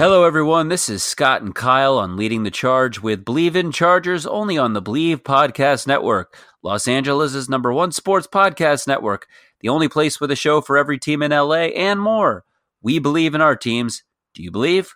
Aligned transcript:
Hello, 0.00 0.24
everyone. 0.24 0.68
This 0.68 0.88
is 0.88 1.04
Scott 1.04 1.42
and 1.42 1.54
Kyle 1.54 1.98
on 1.98 2.16
Leading 2.16 2.42
the 2.42 2.50
Charge 2.50 3.02
with 3.02 3.22
Bleav 3.22 3.54
in 3.54 3.70
Chargers 3.70 4.24
only 4.24 4.56
on 4.56 4.72
the 4.72 4.80
Bleav 4.80 5.18
Podcast 5.18 5.86
Network, 5.86 6.34
Los 6.62 6.88
Angeles' 6.88 7.50
number 7.50 7.70
one 7.70 7.92
sports 7.92 8.26
podcast 8.26 8.86
network, 8.86 9.26
the 9.60 9.68
only 9.68 9.88
place 9.88 10.18
with 10.18 10.30
a 10.30 10.36
show 10.36 10.62
for 10.62 10.78
every 10.78 10.98
team 10.98 11.22
in 11.22 11.32
LA 11.32 11.64
and 11.76 12.00
more. 12.00 12.46
We 12.80 12.98
believe 12.98 13.34
in 13.34 13.42
our 13.42 13.54
teams. 13.54 14.02
Do 14.32 14.42
you 14.42 14.50
believe? 14.50 14.94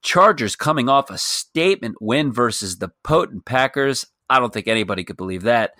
Chargers 0.00 0.56
coming 0.56 0.88
off 0.88 1.10
a 1.10 1.18
statement 1.18 1.96
win 2.00 2.32
versus 2.32 2.78
the 2.78 2.92
potent 3.02 3.44
Packers. 3.44 4.06
I 4.30 4.40
don't 4.40 4.54
think 4.54 4.68
anybody 4.68 5.04
could 5.04 5.18
believe 5.18 5.42
that. 5.42 5.72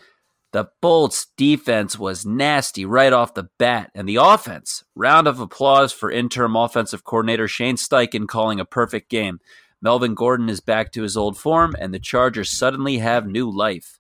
The 0.54 0.68
Bolts 0.80 1.26
defense 1.36 1.98
was 1.98 2.24
nasty 2.24 2.84
right 2.84 3.12
off 3.12 3.34
the 3.34 3.48
bat, 3.58 3.90
and 3.92 4.08
the 4.08 4.20
offense. 4.22 4.84
Round 4.94 5.26
of 5.26 5.40
applause 5.40 5.92
for 5.92 6.12
interim 6.12 6.54
offensive 6.54 7.02
coordinator 7.02 7.48
Shane 7.48 7.74
Steichen 7.74 8.28
calling 8.28 8.60
a 8.60 8.64
perfect 8.64 9.10
game. 9.10 9.40
Melvin 9.82 10.14
Gordon 10.14 10.48
is 10.48 10.60
back 10.60 10.92
to 10.92 11.02
his 11.02 11.16
old 11.16 11.36
form, 11.36 11.74
and 11.80 11.92
the 11.92 11.98
Chargers 11.98 12.50
suddenly 12.50 12.98
have 12.98 13.26
new 13.26 13.50
life. 13.50 13.98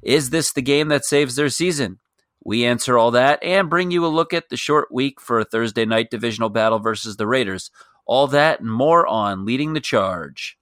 Is 0.00 0.30
this 0.30 0.52
the 0.52 0.62
game 0.62 0.86
that 0.90 1.04
saves 1.04 1.34
their 1.34 1.48
season? 1.48 1.98
We 2.44 2.64
answer 2.64 2.96
all 2.96 3.10
that 3.10 3.42
and 3.42 3.68
bring 3.68 3.90
you 3.90 4.06
a 4.06 4.14
look 4.14 4.32
at 4.32 4.48
the 4.48 4.56
short 4.56 4.92
week 4.92 5.20
for 5.20 5.40
a 5.40 5.44
Thursday 5.44 5.86
night 5.86 6.08
divisional 6.08 6.50
battle 6.50 6.78
versus 6.78 7.16
the 7.16 7.26
Raiders. 7.26 7.72
All 8.06 8.28
that 8.28 8.60
and 8.60 8.70
more 8.70 9.08
on 9.08 9.44
Leading 9.44 9.72
the 9.72 9.80
Charge. 9.80 10.56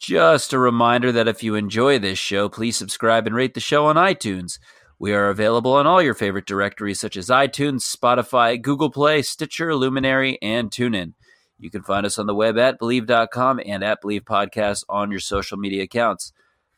Just 0.00 0.54
a 0.54 0.58
reminder 0.58 1.12
that 1.12 1.28
if 1.28 1.42
you 1.42 1.54
enjoy 1.54 1.98
this 1.98 2.18
show, 2.18 2.48
please 2.48 2.74
subscribe 2.74 3.26
and 3.26 3.36
rate 3.36 3.52
the 3.52 3.60
show 3.60 3.84
on 3.84 3.96
iTunes. 3.96 4.58
We 4.98 5.12
are 5.12 5.28
available 5.28 5.74
on 5.74 5.86
all 5.86 6.00
your 6.00 6.14
favorite 6.14 6.46
directories 6.46 6.98
such 6.98 7.18
as 7.18 7.28
iTunes, 7.28 7.82
Spotify, 7.82 8.60
Google 8.60 8.90
Play, 8.90 9.20
Stitcher, 9.20 9.74
Luminary, 9.74 10.38
and 10.40 10.70
TuneIn. 10.70 11.12
You 11.58 11.70
can 11.70 11.82
find 11.82 12.06
us 12.06 12.18
on 12.18 12.24
the 12.24 12.34
web 12.34 12.56
at 12.56 12.80
Bleav.com 12.80 13.60
and 13.66 13.84
at 13.84 14.02
Bleav 14.02 14.22
Podcast 14.22 14.84
on 14.88 15.10
your 15.10 15.20
social 15.20 15.58
media 15.58 15.82
accounts. 15.82 16.32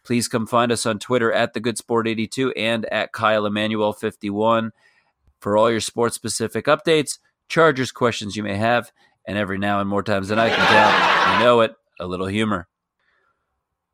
Please 0.04 0.26
come 0.26 0.48
find 0.48 0.72
us 0.72 0.84
on 0.84 0.98
Twitter 0.98 1.32
at 1.32 1.54
TheGoodSport82 1.54 2.54
and 2.56 2.86
at 2.86 3.12
Kyle 3.12 3.44
Emanuel51 3.44 4.70
for 5.38 5.56
all 5.56 5.70
your 5.70 5.80
sports 5.80 6.16
specific 6.16 6.64
updates, 6.66 7.20
Chargers 7.48 7.92
questions 7.92 8.34
you 8.34 8.42
may 8.42 8.56
have, 8.56 8.90
and 9.28 9.38
every 9.38 9.58
now 9.58 9.78
and 9.78 9.88
more 9.88 10.02
times 10.02 10.26
than 10.26 10.40
I 10.40 10.48
can 10.48 10.58
tell, 10.58 11.38
you 11.38 11.44
know 11.44 11.60
it, 11.60 11.76
a 12.00 12.06
little 12.08 12.26
humor. 12.26 12.66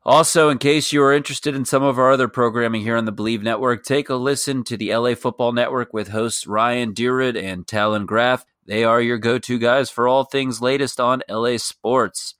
Also, 0.05 0.49
in 0.49 0.57
case 0.57 0.93
you 0.93 1.03
are 1.03 1.13
interested 1.13 1.53
in 1.53 1.65
some 1.65 1.83
of 1.83 1.99
our 1.99 2.11
other 2.11 2.29
programming 2.29 2.81
here 2.81 2.95
on 2.95 3.05
the 3.05 3.13
Bleav 3.13 3.41
Network, 3.41 3.83
take 3.83 4.09
a 4.09 4.15
listen 4.15 4.63
to 4.63 4.77
the 4.77 4.95
LA 4.95 5.13
Football 5.13 5.51
Network 5.51 5.93
with 5.93 6.07
hosts 6.07 6.47
Ryan 6.47 6.93
Dyrud 6.93 7.41
and 7.41 7.67
Talon 7.67 8.05
Graff. 8.05 8.45
They 8.65 8.85
are 8.85 9.01
your 9.01 9.17
go 9.17 9.37
to 9.39 9.59
guys 9.59 9.89
for 9.89 10.07
all 10.07 10.23
things 10.23 10.61
latest 10.61 11.01
on 11.01 11.21
LA 11.29 11.57
sports. 11.57 12.35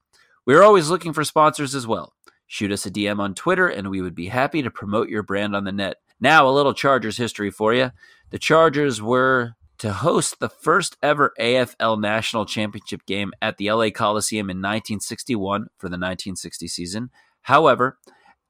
We're 0.45 0.63
always 0.63 0.89
looking 0.89 1.11
for 1.11 1.23
sponsors 1.25 1.75
as 1.75 1.85
well. 1.85 2.13
Shoot 2.47 2.71
us 2.71 2.85
a 2.85 2.91
DM 2.91 3.19
on 3.19 3.35
Twitter, 3.35 3.67
and 3.67 3.89
we 3.89 4.01
would 4.01 4.15
be 4.15 4.27
happy 4.27 4.61
to 4.61 4.71
promote 4.71 5.09
your 5.09 5.21
brand 5.21 5.55
on 5.55 5.65
the 5.65 5.71
net. 5.71 5.97
Now, 6.19 6.47
a 6.47 6.51
little 6.51 6.73
Chargers 6.73 7.17
history 7.17 7.51
for 7.51 7.73
you. 7.73 7.91
The 8.29 8.39
Chargers 8.39 9.01
were 9.01 9.55
to 9.79 9.93
host 9.93 10.39
the 10.39 10.49
first 10.49 10.97
ever 11.03 11.33
AFL 11.39 11.99
National 11.99 12.45
Championship 12.45 13.05
game 13.05 13.31
at 13.41 13.57
the 13.57 13.71
LA 13.71 13.89
Coliseum 13.89 14.49
in 14.49 14.57
1961 14.57 15.67
for 15.77 15.87
the 15.87 15.93
1960 15.93 16.67
season. 16.67 17.09
However, 17.41 17.97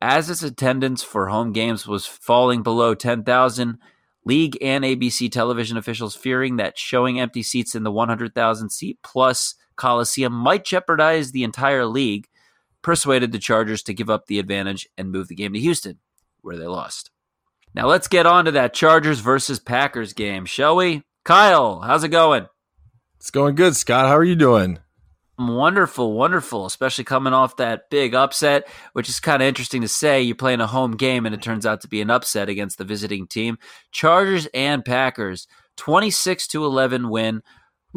as 0.01 0.29
its 0.29 0.43
attendance 0.43 1.03
for 1.03 1.27
home 1.27 1.51
games 1.51 1.87
was 1.87 2.05
falling 2.05 2.63
below 2.63 2.95
10,000, 2.95 3.77
league 4.25 4.57
and 4.61 4.83
ABC 4.83 5.31
television 5.31 5.77
officials 5.77 6.15
fearing 6.15 6.57
that 6.57 6.77
showing 6.77 7.19
empty 7.19 7.43
seats 7.43 7.75
in 7.75 7.83
the 7.83 7.91
100,000 7.91 8.69
seat 8.69 8.99
plus 9.03 9.55
Coliseum 9.75 10.33
might 10.33 10.65
jeopardize 10.65 11.31
the 11.31 11.43
entire 11.43 11.85
league, 11.85 12.27
persuaded 12.81 13.31
the 13.31 13.39
Chargers 13.39 13.81
to 13.83 13.93
give 13.93 14.09
up 14.09 14.27
the 14.27 14.39
advantage 14.39 14.87
and 14.97 15.11
move 15.11 15.29
the 15.29 15.35
game 15.35 15.53
to 15.53 15.59
Houston, 15.59 15.99
where 16.41 16.57
they 16.57 16.67
lost. 16.67 17.11
Now 17.73 17.87
let's 17.87 18.07
get 18.07 18.25
on 18.25 18.45
to 18.45 18.51
that 18.51 18.73
Chargers 18.73 19.19
versus 19.19 19.59
Packers 19.59 20.13
game, 20.13 20.45
shall 20.45 20.75
we? 20.75 21.03
Kyle, 21.23 21.79
how's 21.79 22.03
it 22.03 22.09
going? 22.09 22.47
It's 23.17 23.31
going 23.31 23.55
good, 23.55 23.75
Scott. 23.75 24.07
How 24.07 24.17
are 24.17 24.23
you 24.23 24.35
doing? 24.35 24.79
Wonderful, 25.39 26.11
wonderful, 26.11 26.65
especially 26.65 27.05
coming 27.05 27.31
off 27.31 27.55
that 27.55 27.89
big 27.89 28.13
upset, 28.13 28.67
which 28.91 29.07
is 29.07 29.21
kind 29.21 29.41
of 29.41 29.47
interesting 29.47 29.81
to 29.83 29.87
say. 29.87 30.21
You're 30.21 30.35
playing 30.35 30.59
a 30.59 30.67
home 30.67 30.97
game 30.97 31.25
and 31.25 31.33
it 31.33 31.41
turns 31.41 31.65
out 31.65 31.79
to 31.81 31.87
be 31.87 32.01
an 32.01 32.09
upset 32.09 32.49
against 32.49 32.77
the 32.77 32.83
visiting 32.83 33.25
team. 33.25 33.57
Chargers 33.89 34.49
and 34.53 34.83
Packers, 34.83 35.47
26 35.77 36.45
to 36.49 36.65
11 36.65 37.09
win, 37.09 37.41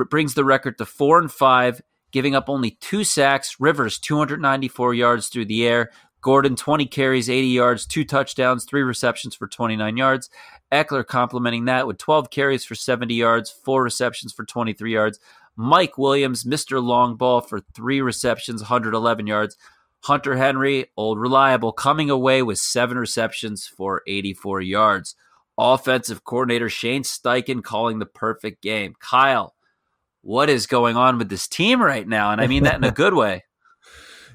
brings 0.09 0.35
the 0.35 0.45
record 0.45 0.79
to 0.79 0.87
4 0.87 1.19
and 1.19 1.33
5, 1.33 1.83
giving 2.13 2.37
up 2.37 2.49
only 2.49 2.79
two 2.81 3.03
sacks. 3.03 3.57
Rivers, 3.59 3.99
294 3.99 4.95
yards 4.95 5.27
through 5.27 5.47
the 5.47 5.67
air. 5.67 5.91
Gordon, 6.21 6.55
20 6.55 6.87
carries, 6.87 7.29
80 7.29 7.49
yards, 7.49 7.85
two 7.85 8.05
touchdowns, 8.05 8.65
three 8.65 8.85
receptions 8.85 9.35
for 9.35 9.49
29 9.49 9.97
yards. 9.97 10.31
Ekeler 10.71 11.05
complementing 11.05 11.65
that 11.65 11.89
with 11.89 11.99
12 11.99 12.31
carries 12.31 12.65
for 12.65 12.77
70 12.77 13.13
yards, 13.13 13.51
four 13.51 13.83
receptions 13.83 14.33
for 14.33 14.45
23 14.45 14.93
yards. 14.93 15.19
Mike 15.57 15.99
Williams, 15.99 16.45
Mr. 16.45 16.83
Long 16.83 17.17
Ball, 17.17 17.41
for 17.41 17.61
three 17.61 18.01
receptions, 18.01 18.63
111 18.63 19.27
yards. 19.27 19.57
Hunter 20.01 20.37
Henry, 20.37 20.87
old 20.97 21.19
reliable, 21.19 21.73
coming 21.73 22.11
away 22.11 22.43
with 22.43 22.59
seven 22.59 22.99
receptions 22.99 23.67
for 23.67 24.03
84 24.07 24.61
yards. 24.63 25.15
Offensive 25.57 26.25
coordinator 26.25 26.69
Shane 26.69 27.03
Steichen 27.05 27.63
calling 27.63 27.99
the 27.99 28.07
perfect 28.07 28.63
game. 28.63 28.95
Kyle, 28.99 29.55
what 30.23 30.49
is 30.49 30.67
going 30.67 30.97
on 30.97 31.19
with 31.19 31.29
this 31.29 31.47
team 31.47 31.81
right 31.81 32.07
now? 32.07 32.33
And 32.33 32.41
I 32.41 32.47
mean 32.47 32.65
that 32.65 32.77
in 32.77 32.85
a 32.85 32.91
good 32.93 33.15
way. 33.15 33.45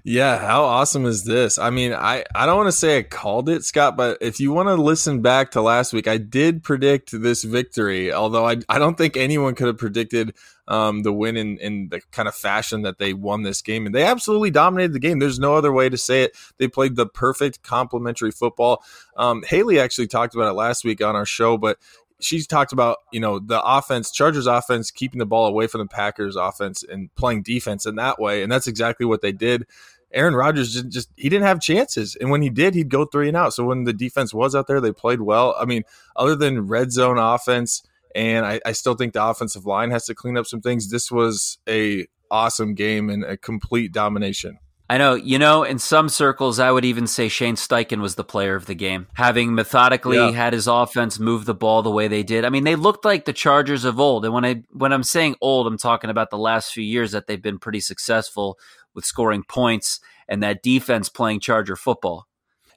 Yeah, 0.10 0.40
how 0.40 0.64
awesome 0.64 1.06
is 1.06 1.26
this? 1.26 1.60
I 1.60 1.70
mean, 1.70 1.92
I, 1.92 2.24
I 2.34 2.46
don't 2.46 2.56
want 2.56 2.70
to 2.70 2.72
say 2.72 3.00
I 3.00 3.04
called 3.04 3.50
it, 3.50 3.66
Scott, 3.66 3.98
but 3.98 4.18
if 4.22 4.40
you 4.40 4.54
want 4.54 4.70
to 4.70 4.76
listen 4.76 5.22
back 5.22 5.52
to 5.52 5.62
last 5.62 5.92
week, 5.92 6.08
I 6.08 6.16
did 6.16 6.64
predict 6.64 7.12
this 7.12 7.44
victory, 7.44 8.14
although 8.14 8.48
I, 8.48 8.56
I 8.70 8.80
don't 8.80 8.98
think 8.98 9.18
anyone 9.18 9.54
could 9.54 9.68
have 9.68 9.78
predicted 9.78 10.34
um, 10.70 11.04
the 11.04 11.12
win 11.12 11.36
in, 11.36 11.58
in 11.58 11.90
the 11.90 12.00
kind 12.14 12.30
of 12.30 12.36
fashion 12.36 12.84
that 12.84 13.00
they 13.00 13.12
won 13.12 13.44
this 13.44 13.62
game. 13.62 13.86
And 13.86 13.94
they 13.94 14.04
absolutely 14.04 14.50
dominated 14.50 14.94
the 14.94 15.00
game. 15.00 15.20
There's 15.20 15.40
no 15.40 15.56
other 15.56 15.74
way 15.74 15.90
to 15.90 15.98
say 15.98 16.24
it. 16.24 16.38
They 16.58 16.70
played 16.70 16.96
the 16.96 17.06
perfect 17.06 17.62
complementary 17.62 18.32
football. 18.32 18.86
Um, 19.18 19.44
Haley 19.46 19.78
actually 19.78 20.08
talked 20.08 20.36
about 20.36 20.48
it 20.50 20.54
last 20.54 20.86
week 20.86 21.04
on 21.04 21.18
our 21.18 21.26
show, 21.26 21.58
but 21.58 21.80
she's 22.20 22.48
talked 22.48 22.74
about 22.74 22.98
you 23.12 23.20
know 23.20 23.40
the 23.40 23.62
offense 23.62 24.12
chargers 24.12 24.48
offense 24.48 24.92
keeping 24.92 25.20
the 25.20 25.26
ball 25.26 25.46
away 25.46 25.68
from 25.68 25.80
the 25.80 25.88
packers 25.88 26.36
offense 26.36 26.84
and 26.84 27.14
playing 27.16 27.44
defense 27.44 27.86
in 27.86 27.96
that 27.96 28.20
way 28.20 28.42
and 28.42 28.52
that's 28.52 28.68
exactly 28.68 29.06
what 29.06 29.22
they 29.22 29.32
did 29.32 29.66
Aaron 30.14 30.36
Rodgers 30.36 30.74
just, 30.74 30.90
just 30.90 31.10
he 31.16 31.30
didn't 31.30 31.46
have 31.46 31.62
chances, 31.62 32.16
and 32.16 32.30
when 32.30 32.42
he 32.42 32.50
did, 32.50 32.74
he'd 32.76 32.90
go 32.90 33.06
three 33.06 33.28
and 33.28 33.38
out. 33.38 33.54
So 33.54 33.66
when 33.66 33.84
the 33.84 33.94
defense 33.94 34.34
was 34.34 34.56
out 34.56 34.68
there, 34.68 34.80
they 34.80 34.92
played 34.92 35.22
well. 35.22 35.56
I 35.60 35.66
mean, 35.66 35.84
other 36.16 36.36
than 36.36 36.68
red 36.68 36.92
zone 36.92 37.18
offense, 37.18 37.84
and 38.16 38.46
I, 38.46 38.62
I 38.66 38.72
still 38.72 38.96
think 38.96 39.14
the 39.14 39.24
offensive 39.24 39.66
line 39.66 39.92
has 39.92 40.06
to 40.06 40.16
clean 40.16 40.38
up 40.38 40.48
some 40.48 40.62
things. 40.62 40.90
This 40.90 41.12
was 41.12 41.58
a 41.68 42.08
awesome 42.32 42.74
game 42.74 43.10
and 43.10 43.24
a 43.24 43.38
complete 43.38 43.92
domination. 43.92 44.60
I 44.90 44.98
know, 44.98 45.16
you 45.16 45.38
know, 45.38 45.64
in 45.64 45.80
some 45.80 46.08
circles, 46.08 46.60
I 46.60 46.72
would 46.72 46.86
even 46.86 47.08
say 47.08 47.28
Shane 47.28 47.58
Steichen 47.58 48.00
was 48.00 48.16
the 48.16 48.24
player 48.24 48.56
of 48.56 48.68
the 48.68 48.76
game, 48.76 49.08
having 49.16 49.54
methodically 49.54 50.16
yeah. 50.16 50.32
had 50.32 50.54
his 50.54 50.66
offense 50.66 51.20
move 51.20 51.44
the 51.44 51.54
ball 51.54 51.82
the 51.82 51.92
way 51.92 52.08
they 52.08 52.24
did. 52.24 52.46
I 52.46 52.50
mean, 52.50 52.64
they 52.64 52.76
looked 52.76 53.04
like 53.04 53.26
the 53.26 53.34
Chargers 53.34 53.84
of 53.84 54.00
old, 54.00 54.24
and 54.24 54.34
when 54.34 54.46
I 54.46 54.64
when 54.72 54.94
I'm 54.94 55.04
saying 55.04 55.36
old, 55.42 55.68
I'm 55.68 55.78
talking 55.78 56.10
about 56.10 56.30
the 56.30 56.38
last 56.38 56.72
few 56.72 56.86
years 56.86 57.12
that 57.12 57.28
they've 57.28 57.42
been 57.42 57.60
pretty 57.60 57.82
successful 57.82 58.58
with 58.98 59.06
scoring 59.06 59.44
points 59.48 60.02
and 60.28 60.44
that 60.44 60.62
defense 60.62 61.08
playing 61.08 61.40
Charger 61.40 61.78
football. 61.78 62.28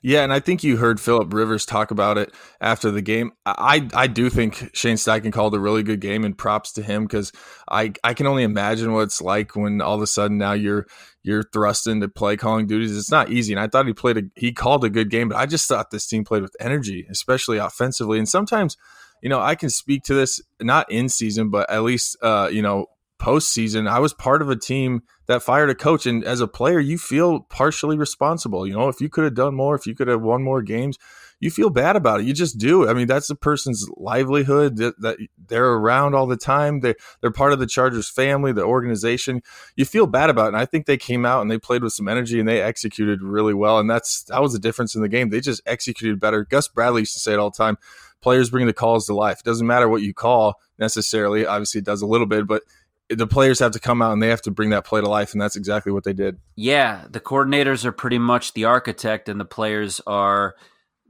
Yeah, 0.03 0.23
and 0.23 0.33
I 0.33 0.41
think 0.41 0.65
you 0.65 0.79
heard 0.79 0.99
Philip 0.99 1.35
Rivers 1.35 1.67
talk 1.67 1.91
about 1.91 2.17
it 2.17 2.33
after 2.59 2.91
the 2.91 3.03
game. 3.03 3.33
I 3.45 3.87
I 3.93 4.07
do 4.07 4.31
think 4.31 4.71
Shane 4.73 4.97
Steichen 4.97 5.31
called 5.31 5.55
a 5.55 5.61
really 5.61 5.83
good 5.83 6.01
game, 6.01 6.25
and 6.25 6.37
props 6.37 6.73
to 6.73 6.83
him 6.83 7.05
because 7.05 7.33
I 7.71 7.93
I 8.03 8.15
can 8.15 8.27
only 8.27 8.43
imagine 8.43 8.95
what 8.95 9.03
it's 9.03 9.21
like 9.21 9.55
when 9.55 9.83
all 9.83 9.97
of 9.97 10.01
a 10.01 10.07
sudden 10.07 10.39
now 10.39 10.53
you're 10.53 10.87
you're 11.23 11.43
thrust 11.43 11.87
into 11.87 12.09
play 12.09 12.39
calling 12.39 12.67
duties. 12.67 12.97
It's 12.97 13.11
not 13.11 13.31
easy, 13.31 13.53
and 13.53 13.61
I 13.61 13.67
thought 13.67 13.87
he 13.87 13.93
played 13.93 14.17
a 14.17 14.23
he 14.37 14.53
called 14.53 14.85
a 14.85 14.91
good 14.91 15.11
game, 15.11 15.29
but 15.29 15.37
I 15.37 15.45
just 15.45 15.69
thought 15.69 15.91
this 15.91 16.07
team 16.07 16.25
played 16.25 16.43
with 16.43 16.57
energy, 16.59 17.07
especially 17.11 17.59
offensively. 17.59 18.17
And 18.17 18.29
sometimes, 18.29 18.79
you 19.23 19.29
know, 19.29 19.41
I 19.41 19.55
can 19.55 19.69
speak 19.69 20.05
to 20.05 20.15
this 20.15 20.41
not 20.63 20.91
in 20.91 21.11
season, 21.11 21.51
but 21.51 21.69
at 21.69 21.83
least 21.83 22.17
uh, 22.23 22.49
you 22.51 22.63
know 22.63 22.87
postseason, 23.21 23.89
I 23.89 24.01
was 24.01 24.13
part 24.13 24.43
of 24.43 24.51
a 24.51 24.57
team 24.57 25.03
that 25.27 25.43
fired 25.43 25.71
a 25.71 25.75
coach. 25.75 26.07
And 26.07 26.25
as 26.25 26.41
a 26.41 26.49
player, 26.49 26.81
you 26.81 26.99
feel 26.99 27.41
partially 27.41 27.97
responsible. 27.97 28.67
You 28.67 28.75
know, 28.75 28.89
if 28.89 29.01
you 29.01 29.09
could 29.09 29.25
have 29.25 29.35
done 29.35 29.55
more, 29.55 29.77
if 29.77 29.87
you 29.87 29.95
could 29.95 30.09
have 30.09 30.23
won 30.23 30.43
more 30.43 30.63
games, 30.63 30.99
you 31.39 31.51
feel 31.51 31.71
bad 31.71 31.97
about 31.97 32.21
it. 32.21 32.27
You 32.27 32.35
just 32.35 32.59
do. 32.59 32.89
I 32.89 32.93
mean, 32.93 33.07
that's 33.07 33.29
the 33.29 33.35
person's 33.35 33.89
livelihood 33.97 34.77
that, 34.77 35.01
that 35.01 35.17
they're 35.49 35.73
around 35.73 36.15
all 36.15 36.27
the 36.27 36.37
time. 36.37 36.81
They 36.81 36.95
they're 37.21 37.31
part 37.31 37.53
of 37.53 37.59
the 37.59 37.67
Chargers 37.67 38.11
family, 38.11 38.53
the 38.53 38.65
organization. 38.65 39.43
You 39.75 39.87
feel 39.87 40.07
bad 40.07 40.29
about 40.29 40.47
it. 40.47 40.49
And 40.49 40.57
I 40.59 40.67
think 40.67 40.85
they 40.85 40.99
came 40.99 41.25
out 41.25 41.41
and 41.41 41.51
they 41.51 41.59
played 41.59 41.83
with 41.83 41.95
some 41.95 42.09
energy 42.09 42.41
and 42.41 42.49
they 42.49 42.61
executed 42.61 43.23
really 43.23 43.55
well. 43.55 43.79
And 43.79 43.89
that's 43.89 44.25
that 44.25 44.43
was 44.43 44.53
the 44.53 44.59
difference 44.59 44.95
in 44.95 45.01
the 45.01 45.09
game. 45.09 45.31
They 45.31 45.41
just 45.41 45.63
executed 45.65 46.21
better. 46.21 46.45
Gus 46.45 46.69
Bradley 46.69 47.03
used 47.03 47.15
to 47.15 47.21
say 47.21 47.33
it 47.33 47.39
all 47.39 47.51
the 47.51 47.57
time. 47.57 47.79
Players 48.21 48.51
bring 48.51 48.67
the 48.67 48.75
calls 48.75 49.07
to 49.07 49.15
life. 49.15 49.39
It 49.39 49.45
doesn't 49.47 49.67
matter 49.67 49.89
what 49.89 50.03
you 50.03 50.13
call 50.13 50.61
necessarily. 50.79 51.47
Obviously, 51.47 51.79
it 51.79 51.87
does 51.87 52.03
a 52.03 52.07
little 52.07 52.27
bit, 52.27 52.47
but 52.47 52.63
the 53.11 53.27
players 53.27 53.59
have 53.59 53.73
to 53.73 53.81
come 53.81 54.01
out 54.01 54.13
and 54.13 54.23
they 54.23 54.29
have 54.29 54.43
to 54.43 54.51
bring 54.51 54.71
that 54.71 54.87
play 54.87 55.01
to 55.01 55.09
life, 55.09 55.33
and 55.33 55.41
that's 55.41 55.57
exactly 55.57 55.93
what 55.93 56.05
they 56.05 56.13
did. 56.13 56.39
Yeah, 56.57 57.05
the 57.11 57.21
coordinators 57.21 57.85
are 57.85 57.93
pretty 57.93 58.19
much 58.19 58.55
the 58.55 58.65
architect, 58.65 59.29
and 59.29 59.41
the 59.41 59.45
players 59.45 60.01
are 60.07 60.55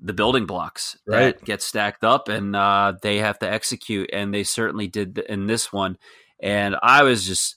the 0.03 0.13
building 0.13 0.47
blocks 0.47 0.97
right. 1.07 1.37
that 1.39 1.45
get 1.45 1.63
stacked 1.63 2.05
up 2.05 2.29
and 2.29 2.57
uh, 2.57 2.95
they 3.03 3.19
have 3.19 3.39
to 3.39 3.51
execute. 3.51 4.11
And 4.13 4.33
they 4.33 4.45
certainly 4.45 4.89
did 4.89 5.19
in 5.19 5.47
this 5.47 5.73
one. 5.73 5.99
And 6.43 6.77
I 6.83 7.03
was 7.03 7.27
just, 7.27 7.57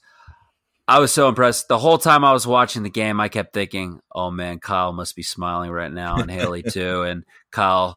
I 0.86 0.98
was 0.98 1.12
so 1.12 1.28
impressed. 1.28 1.68
The 1.68 1.78
whole 1.78 1.96
time 1.96 2.24
I 2.24 2.32
was 2.32 2.46
watching 2.46 2.82
the 2.82 2.90
game, 2.90 3.18
I 3.18 3.28
kept 3.28 3.54
thinking, 3.54 4.00
oh 4.14 4.30
man, 4.30 4.58
Kyle 4.58 4.92
must 4.92 5.16
be 5.16 5.22
smiling 5.22 5.70
right 5.70 5.92
now, 5.92 6.16
and 6.16 6.30
Haley 6.30 6.62
too. 6.68 7.02
And 7.02 7.24
Kyle 7.50 7.96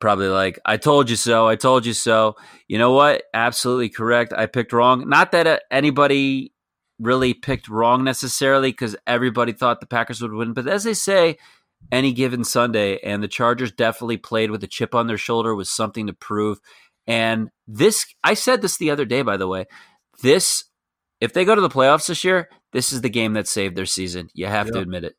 probably 0.00 0.28
like, 0.28 0.58
I 0.64 0.76
told 0.76 1.10
you 1.10 1.16
so. 1.16 1.46
I 1.46 1.56
told 1.56 1.86
you 1.86 1.92
so. 1.92 2.36
You 2.68 2.78
know 2.78 2.92
what? 2.92 3.24
Absolutely 3.34 3.88
correct. 3.88 4.32
I 4.32 4.46
picked 4.46 4.72
wrong. 4.72 5.08
Not 5.08 5.32
that 5.32 5.46
uh, 5.46 5.58
anybody 5.70 6.52
really 6.98 7.34
picked 7.34 7.68
wrong 7.68 8.04
necessarily 8.04 8.70
because 8.70 8.96
everybody 9.06 9.52
thought 9.52 9.80
the 9.80 9.86
Packers 9.86 10.22
would 10.22 10.32
win. 10.32 10.52
But 10.52 10.68
as 10.68 10.84
they 10.84 10.94
say, 10.94 11.36
any 11.90 12.12
given 12.12 12.44
Sunday, 12.44 12.98
and 12.98 13.22
the 13.22 13.28
Chargers 13.28 13.72
definitely 13.72 14.16
played 14.16 14.50
with 14.50 14.62
a 14.62 14.68
chip 14.68 14.94
on 14.94 15.06
their 15.06 15.18
shoulder, 15.18 15.54
with 15.54 15.68
something 15.68 16.06
to 16.06 16.12
prove. 16.12 16.60
And 17.06 17.50
this, 17.66 18.06
I 18.22 18.34
said 18.34 18.62
this 18.62 18.78
the 18.78 18.90
other 18.90 19.04
day, 19.04 19.22
by 19.22 19.36
the 19.36 19.48
way. 19.48 19.66
This, 20.22 20.64
if 21.20 21.32
they 21.32 21.44
go 21.44 21.54
to 21.54 21.60
the 21.60 21.68
playoffs 21.68 22.06
this 22.06 22.22
year, 22.22 22.48
this 22.72 22.92
is 22.92 23.00
the 23.00 23.10
game 23.10 23.32
that 23.32 23.48
saved 23.48 23.76
their 23.76 23.86
season. 23.86 24.28
You 24.32 24.46
have 24.46 24.66
yep. 24.66 24.74
to 24.74 24.80
admit 24.80 25.04
it. 25.04 25.16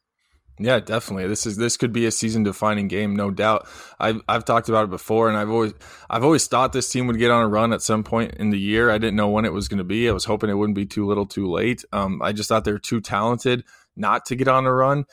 Yeah, 0.60 0.80
definitely. 0.80 1.28
This 1.28 1.48
is 1.48 1.58
this 1.58 1.78
could 1.78 1.92
be 1.92 2.06
a 2.06 2.12
season 2.12 2.44
defining 2.44 2.88
game, 2.88 3.16
no 3.16 3.32
doubt. 3.32 3.68
I've 4.00 4.22
I've 4.28 4.46
talked 4.46 4.70
about 4.70 4.84
it 4.84 4.92
before, 4.92 5.28
and 5.28 5.36
I've 5.36 5.50
always 5.50 5.74
I've 6.10 6.24
always 6.24 6.46
thought 6.46 6.74
this 6.74 6.90
team 6.90 7.08
would 7.08 7.18
get 7.18 7.32
on 7.32 7.42
a 7.42 7.48
run 7.48 7.74
at 7.74 7.82
some 7.82 8.04
point 8.04 8.36
in 8.36 8.52
the 8.52 8.60
year. 8.60 8.92
I 8.92 9.00
didn't 9.00 9.16
know 9.16 9.30
when 9.30 9.46
it 9.46 9.54
was 9.54 9.68
going 9.68 9.80
to 9.80 9.84
be. 9.84 10.08
I 10.08 10.12
was 10.12 10.26
hoping 10.26 10.52
it 10.52 10.54
wouldn't 10.54 10.76
be 10.76 10.86
too 10.86 11.08
little, 11.08 11.26
too 11.26 11.50
late. 11.50 11.84
Um, 11.92 12.22
I 12.22 12.34
just 12.34 12.50
thought 12.50 12.66
they 12.66 12.72
were 12.72 12.78
too 12.80 13.02
talented 13.02 13.64
not 13.96 14.26
to 14.28 14.36
get 14.36 14.48
on 14.48 14.66
a 14.66 14.74
run. 14.74 15.06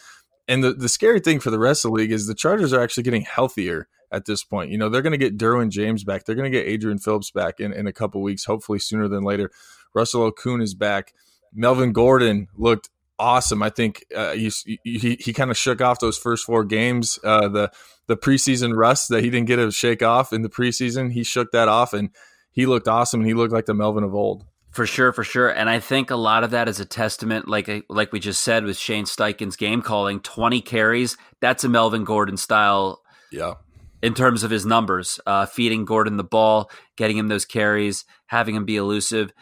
And 0.47 0.65
the, 0.65 0.73
the 0.73 0.89
scary 0.89 1.21
thing 1.21 1.41
for 1.41 1.51
the 1.51 1.59
rest 1.59 1.85
of 1.85 1.91
the 1.91 1.97
league 1.97 2.13
is 2.13 2.27
the 2.27 2.35
Chargers 2.35 2.73
are 2.73 2.83
actually 2.83 3.05
getting 3.05 3.23
healthier 3.23 3.89
at 4.13 4.27
this 4.27 4.43
point. 4.43 4.71
You 4.71 4.79
know, 4.79 4.89
they're 4.89 5.03
going 5.03 5.13
to 5.13 5.19
get 5.19 5.39
Derwin 5.39 5.71
James 5.71 6.05
back. 6.05 6.25
They're 6.25 6.35
going 6.35 6.51
to 6.51 6.59
get 6.59 6.67
Adrian 6.67 6.99
Phillips 6.99 7.31
back 7.31 7.61
in, 7.61 7.73
in 7.73 7.87
a 7.87 7.93
couple 7.93 8.21
weeks, 8.21 8.45
hopefully 8.45 8.79
sooner 8.79 9.09
than 9.09 9.23
later. 9.23 9.51
Russell 9.95 10.31
Okung 10.31 10.63
is 10.63 10.75
back. 10.75 11.15
Melvin 11.53 11.93
Gordon 11.93 12.49
looked 12.57 12.91
awesome. 13.21 13.63
I 13.63 13.69
think 13.69 14.05
uh, 14.17 14.33
he 14.33 14.51
he, 14.83 15.17
he 15.21 15.33
kind 15.33 15.51
of 15.51 15.59
shook 15.59 15.81
off 15.81 16.01
those 16.01 16.19
first 16.19 16.45
four 16.45 16.65
games. 16.65 17.19
Uh, 17.23 17.49
the 17.49 17.71
the 18.07 18.17
preseason 18.17 18.75
rust 18.75 19.11
that 19.11 19.23
he 19.23 19.31
didn't 19.31 19.47
get 19.47 19.57
to 19.57 19.71
shake 19.71 20.03
off 20.03 20.33
in 20.33 20.43
the 20.43 20.49
preseason, 20.49 21.13
he 21.13 21.23
shook 21.23 21.53
that 21.53 21.69
off, 21.69 21.93
and 21.93 22.11
he 22.51 22.67
looked 22.67 22.89
awesome. 22.89 23.21
And 23.21 23.29
he 23.29 23.35
looked 23.35 23.53
like 23.53 23.67
the 23.67 23.75
Melvin 23.75 24.03
of 24.03 24.15
old. 24.15 24.45
For 24.73 24.87
sure, 24.87 25.13
for 25.13 25.25
sure, 25.25 25.49
and 25.49 25.69
I 25.69 25.81
think 25.81 26.11
a 26.11 26.17
lot 26.17 26.45
of 26.45 26.53
that 26.53 26.69
is 26.69 26.79
a 26.79 26.85
testament, 26.85 27.49
like 27.49 27.69
like 27.89 28.13
we 28.13 28.21
just 28.21 28.43
said 28.43 28.65
with 28.65 28.77
Shane 28.77 29.05
Steichen's 29.05 29.57
game 29.57 29.83
calling, 29.83 30.21
twenty 30.21 30.61
carries. 30.61 31.17
That's 31.41 31.65
a 31.65 31.69
Melvin 31.69 32.05
Gordon 32.05 32.37
style. 32.37 33.03
Yeah. 33.33 33.55
In 34.03 34.15
terms 34.15 34.45
of 34.45 34.51
his 34.51 34.65
numbers, 34.65 35.21
uh, 35.27 35.45
feeding 35.45 35.85
Gordon 35.85 36.17
the 36.17 36.25
ball, 36.25 36.71
getting 36.97 37.19
him 37.19 37.29
those 37.29 37.45
carries, 37.45 38.05
having 38.27 38.55
him 38.55 38.65
be 38.65 38.77
elusive. 38.77 39.33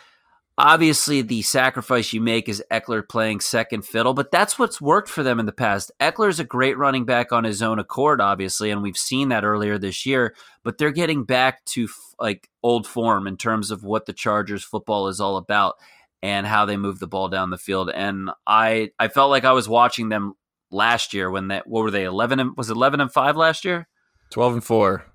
Obviously, 0.60 1.22
the 1.22 1.42
sacrifice 1.42 2.12
you 2.12 2.20
make 2.20 2.48
is 2.48 2.64
Ekeler 2.68 3.08
playing 3.08 3.38
second 3.38 3.82
fiddle, 3.82 4.12
but 4.12 4.32
that's 4.32 4.58
what's 4.58 4.80
worked 4.80 5.08
for 5.08 5.22
them 5.22 5.38
in 5.38 5.46
the 5.46 5.52
past. 5.52 5.92
Ekeler's 6.00 6.40
a 6.40 6.44
great 6.44 6.76
running 6.76 7.04
back 7.04 7.30
on 7.30 7.44
his 7.44 7.62
own 7.62 7.78
accord, 7.78 8.20
obviously, 8.20 8.72
and 8.72 8.82
we've 8.82 8.96
seen 8.96 9.28
that 9.28 9.44
earlier 9.44 9.78
this 9.78 10.04
year, 10.04 10.34
but 10.64 10.76
they're 10.76 10.90
getting 10.90 11.22
back 11.22 11.64
to 11.66 11.88
like 12.18 12.50
old 12.64 12.88
form 12.88 13.28
in 13.28 13.36
terms 13.36 13.70
of 13.70 13.84
what 13.84 14.06
the 14.06 14.12
Chargers 14.12 14.64
football 14.64 15.06
is 15.06 15.20
all 15.20 15.36
about 15.36 15.76
and 16.24 16.44
how 16.44 16.64
they 16.64 16.76
move 16.76 16.98
the 16.98 17.06
ball 17.06 17.28
down 17.28 17.50
the 17.50 17.56
field. 17.56 17.88
And 17.94 18.28
I 18.44 18.90
I 18.98 19.06
felt 19.06 19.30
like 19.30 19.44
I 19.44 19.52
was 19.52 19.68
watching 19.68 20.08
them 20.08 20.34
last 20.72 21.14
year 21.14 21.30
when 21.30 21.48
that 21.48 21.68
what 21.68 21.84
were 21.84 21.92
they 21.92 22.02
11 22.02 22.40
and 22.40 22.56
was 22.56 22.68
it 22.68 22.74
11 22.74 23.00
and 23.00 23.12
5 23.12 23.36
last 23.36 23.64
year? 23.64 23.86
12 24.30 24.54
and 24.54 24.64
4 24.64 25.06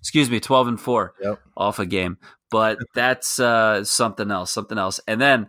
excuse 0.00 0.30
me, 0.30 0.40
12 0.40 0.68
and 0.68 0.80
4 0.80 1.14
yep. 1.22 1.40
off 1.56 1.78
a 1.78 1.86
game. 1.86 2.18
But 2.50 2.78
that's 2.94 3.38
uh, 3.38 3.84
something 3.84 4.30
else, 4.30 4.50
something 4.50 4.78
else. 4.78 5.00
And 5.06 5.20
then 5.20 5.48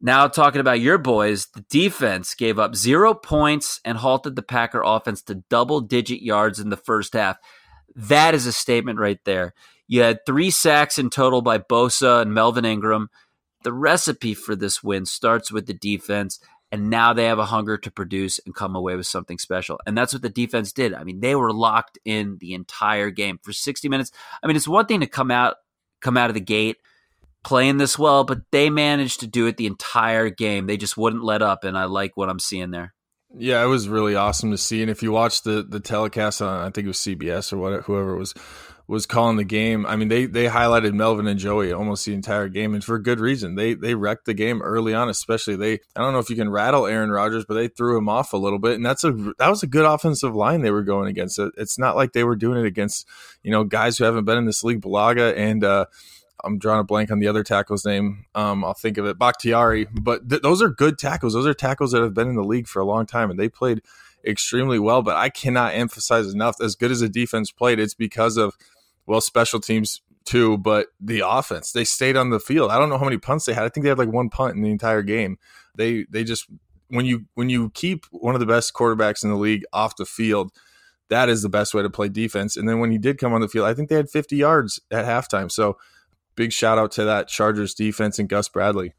now 0.00 0.28
talking 0.28 0.60
about 0.60 0.80
your 0.80 0.98
boys, 0.98 1.46
the 1.54 1.62
defense 1.70 2.34
gave 2.34 2.58
up 2.58 2.76
zero 2.76 3.14
points 3.14 3.80
and 3.84 3.96
halted 3.98 4.36
the 4.36 4.42
Packer 4.42 4.82
offense 4.84 5.22
to 5.22 5.42
double 5.48 5.80
digit 5.80 6.20
yards 6.20 6.60
in 6.60 6.68
the 6.68 6.76
first 6.76 7.14
half. 7.14 7.38
That 7.94 8.34
is 8.34 8.46
a 8.46 8.52
statement 8.52 8.98
right 8.98 9.20
there. 9.24 9.54
You 9.88 10.02
had 10.02 10.26
three 10.26 10.50
sacks 10.50 10.98
in 10.98 11.10
total 11.10 11.40
by 11.40 11.58
Bosa 11.58 12.22
and 12.22 12.34
Melvin 12.34 12.64
Ingram. 12.64 13.08
The 13.62 13.72
recipe 13.72 14.34
for 14.34 14.54
this 14.54 14.82
win 14.82 15.06
starts 15.06 15.50
with 15.50 15.66
the 15.66 15.74
defense 15.74 16.38
and 16.72 16.90
now 16.90 17.12
they 17.12 17.26
have 17.26 17.38
a 17.38 17.44
hunger 17.44 17.78
to 17.78 17.90
produce 17.90 18.40
and 18.44 18.54
come 18.54 18.74
away 18.74 18.96
with 18.96 19.06
something 19.06 19.38
special. 19.38 19.80
And 19.86 19.96
that's 19.96 20.12
what 20.12 20.22
the 20.22 20.28
defense 20.28 20.72
did. 20.72 20.94
I 20.94 21.04
mean, 21.04 21.20
they 21.20 21.34
were 21.34 21.52
locked 21.52 21.98
in 22.04 22.38
the 22.40 22.54
entire 22.54 23.10
game 23.10 23.38
for 23.42 23.52
60 23.52 23.88
minutes. 23.88 24.10
I 24.42 24.46
mean, 24.46 24.56
it's 24.56 24.68
one 24.68 24.86
thing 24.86 25.00
to 25.00 25.06
come 25.06 25.30
out 25.30 25.56
come 26.02 26.16
out 26.16 26.30
of 26.30 26.34
the 26.34 26.40
gate 26.40 26.76
playing 27.42 27.78
this 27.78 27.98
well, 27.98 28.24
but 28.24 28.40
they 28.50 28.68
managed 28.70 29.20
to 29.20 29.26
do 29.26 29.46
it 29.46 29.56
the 29.56 29.66
entire 29.66 30.28
game. 30.28 30.66
They 30.66 30.76
just 30.76 30.96
wouldn't 30.96 31.24
let 31.24 31.42
up 31.42 31.64
and 31.64 31.78
I 31.78 31.84
like 31.84 32.16
what 32.16 32.28
I'm 32.28 32.38
seeing 32.38 32.70
there. 32.70 32.92
Yeah, 33.38 33.62
it 33.62 33.66
was 33.66 33.88
really 33.88 34.14
awesome 34.14 34.50
to 34.50 34.58
see. 34.58 34.82
And 34.82 34.90
if 34.90 35.02
you 35.02 35.12
watch 35.12 35.42
the 35.42 35.62
the 35.62 35.80
telecast 35.80 36.42
on 36.42 36.60
I 36.60 36.70
think 36.70 36.84
it 36.84 36.88
was 36.88 36.98
CBS 36.98 37.52
or 37.52 37.58
whatever 37.58 37.82
whoever 37.82 38.14
it 38.14 38.18
was 38.18 38.34
was 38.88 39.06
calling 39.06 39.36
the 39.36 39.44
game. 39.44 39.84
I 39.84 39.96
mean, 39.96 40.08
they 40.08 40.26
they 40.26 40.46
highlighted 40.46 40.94
Melvin 40.94 41.26
and 41.26 41.38
Joey 41.38 41.72
almost 41.72 42.04
the 42.04 42.14
entire 42.14 42.48
game, 42.48 42.74
and 42.74 42.84
for 42.84 42.98
good 42.98 43.18
reason. 43.20 43.54
They 43.56 43.74
they 43.74 43.94
wrecked 43.94 44.26
the 44.26 44.34
game 44.34 44.62
early 44.62 44.94
on, 44.94 45.08
especially 45.08 45.56
they. 45.56 45.74
I 45.74 46.00
don't 46.00 46.12
know 46.12 46.18
if 46.20 46.30
you 46.30 46.36
can 46.36 46.50
rattle 46.50 46.86
Aaron 46.86 47.10
Rodgers, 47.10 47.44
but 47.44 47.54
they 47.54 47.68
threw 47.68 47.98
him 47.98 48.08
off 48.08 48.32
a 48.32 48.36
little 48.36 48.58
bit, 48.58 48.74
and 48.74 48.86
that's 48.86 49.04
a 49.04 49.12
that 49.38 49.48
was 49.48 49.62
a 49.62 49.66
good 49.66 49.84
offensive 49.84 50.34
line 50.34 50.62
they 50.62 50.70
were 50.70 50.82
going 50.82 51.08
against. 51.08 51.38
It's 51.56 51.78
not 51.78 51.96
like 51.96 52.12
they 52.12 52.24
were 52.24 52.36
doing 52.36 52.58
it 52.58 52.66
against 52.66 53.06
you 53.42 53.50
know 53.50 53.64
guys 53.64 53.98
who 53.98 54.04
haven't 54.04 54.24
been 54.24 54.38
in 54.38 54.46
this 54.46 54.64
league, 54.64 54.82
Bulaga 54.82 55.36
and. 55.36 55.64
uh 55.64 55.86
I'm 56.44 56.58
drawing 56.58 56.80
a 56.80 56.84
blank 56.84 57.10
on 57.10 57.18
the 57.18 57.28
other 57.28 57.42
tackle's 57.42 57.84
name. 57.86 58.26
Um, 58.34 58.62
I'll 58.62 58.74
think 58.74 58.98
of 58.98 59.06
it, 59.06 59.18
Bakhtiari. 59.18 59.86
But 59.90 60.28
th- 60.28 60.42
those 60.42 60.60
are 60.62 60.68
good 60.68 60.98
tackles. 60.98 61.32
Those 61.32 61.46
are 61.46 61.54
tackles 61.54 61.92
that 61.92 62.02
have 62.02 62.12
been 62.12 62.28
in 62.28 62.36
the 62.36 62.44
league 62.44 62.68
for 62.68 62.78
a 62.78 62.84
long 62.84 63.06
time, 63.06 63.30
and 63.30 63.40
they 63.40 63.48
played 63.48 63.80
extremely 64.24 64.78
well. 64.78 65.00
But 65.02 65.16
I 65.16 65.30
cannot 65.30 65.74
emphasize 65.74 66.32
enough 66.32 66.56
as 66.60 66.76
good 66.76 66.90
as 66.90 67.00
the 67.00 67.08
defense 67.08 67.50
played. 67.50 67.80
It's 67.80 67.94
because 67.94 68.36
of 68.36 68.54
well, 69.06 69.20
special 69.20 69.60
teams 69.60 70.00
too, 70.24 70.58
but 70.58 70.88
the 71.00 71.22
offense, 71.26 71.72
they 71.72 71.84
stayed 71.84 72.16
on 72.16 72.30
the 72.30 72.40
field. 72.40 72.70
I 72.70 72.78
don't 72.78 72.88
know 72.88 72.98
how 72.98 73.04
many 73.04 73.18
punts 73.18 73.44
they 73.44 73.54
had. 73.54 73.64
I 73.64 73.68
think 73.68 73.84
they 73.84 73.88
had 73.88 73.98
like 73.98 74.12
one 74.12 74.28
punt 74.28 74.56
in 74.56 74.62
the 74.62 74.70
entire 74.70 75.02
game. 75.02 75.38
They 75.76 76.06
they 76.10 76.24
just 76.24 76.46
when 76.88 77.06
you 77.06 77.26
when 77.34 77.48
you 77.48 77.70
keep 77.70 78.04
one 78.10 78.34
of 78.34 78.40
the 78.40 78.46
best 78.46 78.74
quarterbacks 78.74 79.24
in 79.24 79.30
the 79.30 79.36
league 79.36 79.64
off 79.72 79.96
the 79.96 80.04
field, 80.04 80.52
that 81.08 81.28
is 81.28 81.42
the 81.42 81.48
best 81.48 81.74
way 81.74 81.82
to 81.82 81.90
play 81.90 82.08
defense. 82.08 82.56
And 82.56 82.68
then 82.68 82.80
when 82.80 82.90
he 82.90 82.98
did 82.98 83.18
come 83.18 83.32
on 83.32 83.40
the 83.40 83.48
field, 83.48 83.66
I 83.66 83.74
think 83.74 83.88
they 83.88 83.96
had 83.96 84.10
50 84.10 84.36
yards 84.36 84.80
at 84.90 85.04
halftime. 85.04 85.50
So 85.50 85.78
big 86.34 86.52
shout 86.52 86.78
out 86.78 86.92
to 86.92 87.04
that 87.04 87.28
Chargers 87.28 87.74
defense 87.74 88.18
and 88.18 88.28
Gus 88.28 88.48
Bradley. 88.48 88.94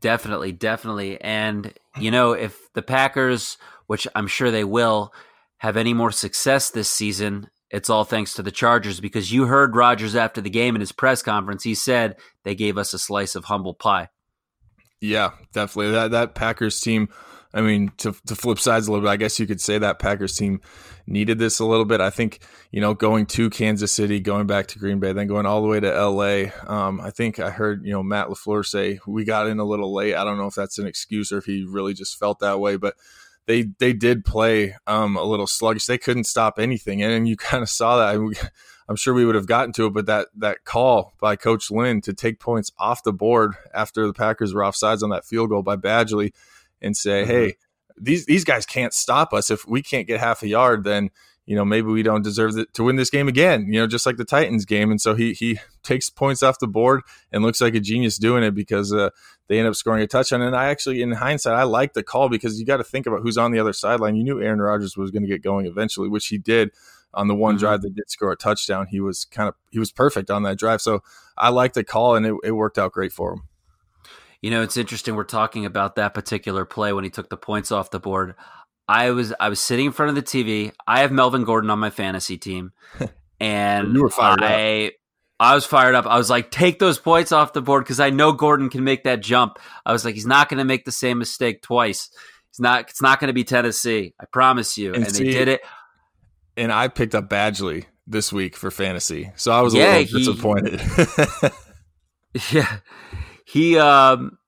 Definitely, 0.00 0.52
definitely. 0.52 1.20
And 1.20 1.72
you 1.98 2.10
know, 2.10 2.32
if 2.32 2.72
the 2.74 2.82
Packers, 2.82 3.56
which 3.86 4.06
I'm 4.14 4.26
sure 4.26 4.50
they 4.50 4.64
will, 4.64 5.12
have 5.58 5.76
any 5.76 5.94
more 5.94 6.10
success 6.10 6.70
this 6.70 6.90
season, 6.90 7.48
it's 7.74 7.90
all 7.90 8.04
thanks 8.04 8.34
to 8.34 8.42
the 8.42 8.52
Chargers 8.52 9.00
because 9.00 9.32
you 9.32 9.46
heard 9.46 9.74
Rodgers 9.74 10.14
after 10.14 10.40
the 10.40 10.48
game 10.48 10.76
in 10.76 10.80
his 10.80 10.92
press 10.92 11.22
conference. 11.22 11.64
He 11.64 11.74
said 11.74 12.16
they 12.44 12.54
gave 12.54 12.78
us 12.78 12.94
a 12.94 13.00
slice 13.00 13.34
of 13.34 13.46
humble 13.46 13.74
pie. 13.74 14.10
Yeah, 15.00 15.32
definitely. 15.52 15.90
That 15.90 16.12
that 16.12 16.34
Packers 16.36 16.80
team. 16.80 17.08
I 17.52 17.62
mean, 17.62 17.90
to 17.98 18.14
to 18.26 18.36
flip 18.36 18.60
sides 18.60 18.86
a 18.86 18.92
little 18.92 19.04
bit, 19.04 19.10
I 19.10 19.16
guess 19.16 19.40
you 19.40 19.46
could 19.48 19.60
say 19.60 19.78
that 19.78 19.98
Packers 19.98 20.36
team 20.36 20.60
needed 21.08 21.40
this 21.40 21.58
a 21.58 21.64
little 21.64 21.84
bit. 21.84 22.00
I 22.00 22.10
think 22.10 22.40
you 22.70 22.80
know 22.80 22.94
going 22.94 23.26
to 23.26 23.50
Kansas 23.50 23.90
City, 23.90 24.20
going 24.20 24.46
back 24.46 24.68
to 24.68 24.78
Green 24.78 25.00
Bay, 25.00 25.12
then 25.12 25.26
going 25.26 25.44
all 25.44 25.60
the 25.60 25.68
way 25.68 25.80
to 25.80 25.92
L.A. 25.92 26.52
Um, 26.66 27.00
I 27.00 27.10
think 27.10 27.40
I 27.40 27.50
heard 27.50 27.84
you 27.84 27.92
know 27.92 28.04
Matt 28.04 28.28
LaFleur 28.28 28.64
say 28.64 29.00
we 29.04 29.24
got 29.24 29.48
in 29.48 29.58
a 29.58 29.64
little 29.64 29.92
late. 29.92 30.14
I 30.14 30.22
don't 30.22 30.38
know 30.38 30.46
if 30.46 30.54
that's 30.54 30.78
an 30.78 30.86
excuse 30.86 31.32
or 31.32 31.38
if 31.38 31.44
he 31.44 31.64
really 31.68 31.92
just 31.92 32.18
felt 32.18 32.38
that 32.38 32.60
way, 32.60 32.76
but 32.76 32.94
they 33.46 33.62
they 33.78 33.92
did 33.92 34.24
play 34.24 34.76
um, 34.86 35.16
a 35.16 35.24
little 35.24 35.46
sluggish. 35.46 35.86
They 35.86 35.98
couldn't 35.98 36.24
stop 36.24 36.58
anything, 36.58 37.02
and 37.02 37.12
and 37.12 37.28
you 37.28 37.36
kind 37.38 37.62
of 37.62 37.68
saw 37.68 37.98
that. 37.98 38.16
I, 38.16 38.48
I'm 38.88 38.96
sure 38.96 39.14
we 39.14 39.24
would 39.24 39.34
have 39.34 39.46
gotten 39.46 39.72
to 39.74 39.86
it. 39.86 39.94
But 39.94 40.06
that 40.06 40.28
that 40.36 40.64
call 40.64 41.14
by 41.20 41.36
Coach 41.36 41.70
Lynn 41.70 42.00
to 42.02 42.12
take 42.12 42.40
points 42.40 42.70
off 42.78 43.02
the 43.02 43.12
board 43.12 43.54
after 43.74 44.06
the 44.06 44.12
Packers 44.12 44.54
were 44.54 44.62
offsides 44.62 45.02
on 45.02 45.10
that 45.10 45.24
field 45.24 45.50
goal 45.50 45.62
by 45.62 45.76
Badgley, 45.76 46.32
and 46.80 46.96
say, 46.96 47.22
mm-hmm. 47.22 47.30
hey, 47.30 47.54
these 47.96 48.26
these 48.26 48.44
guys 48.44 48.66
can't 48.66 48.92
stop 48.92 49.32
us. 49.32 49.50
If 49.50 49.66
we 49.66 49.82
can't 49.82 50.06
get 50.06 50.20
half 50.20 50.42
a 50.42 50.48
yard, 50.48 50.84
then 50.84 51.10
you 51.46 51.56
know 51.56 51.64
maybe 51.64 51.88
we 51.88 52.02
don't 52.02 52.22
deserve 52.22 52.52
to 52.72 52.84
win 52.84 52.96
this 52.96 53.10
game 53.10 53.28
again. 53.28 53.66
You 53.66 53.80
know, 53.80 53.86
just 53.86 54.06
like 54.06 54.16
the 54.16 54.24
Titans 54.24 54.64
game. 54.64 54.90
And 54.90 55.00
so 55.00 55.14
he 55.14 55.32
he 55.32 55.58
takes 55.82 56.10
points 56.10 56.42
off 56.42 56.58
the 56.58 56.66
board 56.66 57.02
and 57.32 57.42
looks 57.42 57.60
like 57.60 57.74
a 57.74 57.80
genius 57.80 58.18
doing 58.18 58.42
it 58.42 58.54
because 58.54 58.92
uh, 58.92 59.10
they 59.48 59.58
end 59.58 59.68
up 59.68 59.74
scoring 59.74 60.02
a 60.02 60.06
touchdown. 60.06 60.42
And 60.42 60.56
I 60.56 60.66
actually, 60.66 61.02
in 61.02 61.12
hindsight, 61.12 61.54
I 61.54 61.64
like 61.64 61.92
the 61.92 62.02
call 62.02 62.28
because 62.28 62.58
you 62.58 62.66
got 62.66 62.78
to 62.78 62.84
think 62.84 63.06
about 63.06 63.20
who's 63.20 63.38
on 63.38 63.52
the 63.52 63.58
other 63.58 63.72
sideline. 63.72 64.16
You 64.16 64.24
knew 64.24 64.42
Aaron 64.42 64.60
Rodgers 64.60 64.96
was 64.96 65.10
going 65.10 65.22
to 65.22 65.28
get 65.28 65.42
going 65.42 65.66
eventually, 65.66 66.08
which 66.08 66.26
he 66.28 66.38
did 66.38 66.70
on 67.12 67.28
the 67.28 67.34
one 67.34 67.54
mm-hmm. 67.54 67.60
drive 67.60 67.82
that 67.82 67.94
did 67.94 68.10
score 68.10 68.32
a 68.32 68.36
touchdown. 68.36 68.86
He 68.86 69.00
was 69.00 69.24
kind 69.24 69.48
of 69.48 69.54
he 69.70 69.78
was 69.78 69.92
perfect 69.92 70.30
on 70.30 70.42
that 70.44 70.58
drive. 70.58 70.80
So 70.80 71.02
I 71.36 71.50
like 71.50 71.74
the 71.74 71.84
call, 71.84 72.14
and 72.14 72.26
it, 72.26 72.34
it 72.44 72.52
worked 72.52 72.78
out 72.78 72.92
great 72.92 73.12
for 73.12 73.34
him. 73.34 73.42
You 74.40 74.50
know, 74.50 74.62
it's 74.62 74.76
interesting. 74.76 75.14
We're 75.14 75.24
talking 75.24 75.64
about 75.64 75.96
that 75.96 76.12
particular 76.12 76.64
play 76.64 76.92
when 76.92 77.04
he 77.04 77.10
took 77.10 77.30
the 77.30 77.36
points 77.36 77.72
off 77.72 77.90
the 77.90 78.00
board. 78.00 78.34
I 78.86 79.10
was 79.10 79.32
I 79.40 79.48
was 79.48 79.60
sitting 79.60 79.86
in 79.86 79.92
front 79.92 80.10
of 80.10 80.16
the 80.16 80.22
TV. 80.22 80.72
I 80.86 81.00
have 81.00 81.12
Melvin 81.12 81.44
Gordon 81.44 81.70
on 81.70 81.78
my 81.78 81.90
fantasy 81.90 82.36
team, 82.36 82.72
and 83.40 83.94
you 83.94 84.02
were 84.02 84.10
fired 84.10 84.42
I, 84.42 84.86
up. 84.86 84.92
I 85.40 85.54
was 85.54 85.66
fired 85.66 85.94
up. 85.94 86.06
I 86.06 86.16
was 86.16 86.30
like, 86.30 86.50
take 86.50 86.78
those 86.78 86.98
points 86.98 87.32
off 87.32 87.52
the 87.52 87.62
board 87.62 87.84
because 87.84 88.00
I 88.00 88.10
know 88.10 88.32
Gordon 88.32 88.70
can 88.70 88.84
make 88.84 89.04
that 89.04 89.20
jump. 89.20 89.58
I 89.84 89.92
was 89.92 90.04
like, 90.04 90.14
he's 90.14 90.26
not 90.26 90.48
going 90.48 90.58
to 90.58 90.64
make 90.64 90.84
the 90.84 90.92
same 90.92 91.18
mistake 91.18 91.62
twice. 91.62 92.08
He's 92.50 92.60
not. 92.60 92.88
It's 92.88 93.02
not 93.02 93.20
going 93.20 93.28
to 93.28 93.34
be 93.34 93.44
Tennessee. 93.44 94.14
I 94.20 94.26
promise 94.26 94.78
you. 94.78 94.94
And, 94.94 95.04
and 95.04 95.14
see, 95.14 95.24
they 95.24 95.32
did 95.32 95.48
it. 95.48 95.60
And 96.56 96.72
I 96.72 96.88
picked 96.88 97.14
up 97.14 97.28
Badgley 97.28 97.86
this 98.06 98.32
week 98.32 98.54
for 98.56 98.70
fantasy, 98.70 99.32
so 99.34 99.50
I 99.50 99.60
was 99.62 99.74
a 99.74 99.78
little 99.78 100.04
he, 100.04 100.18
disappointed. 100.18 100.80
yeah, 102.52 102.78
he. 103.44 103.76
Um, 103.78 104.38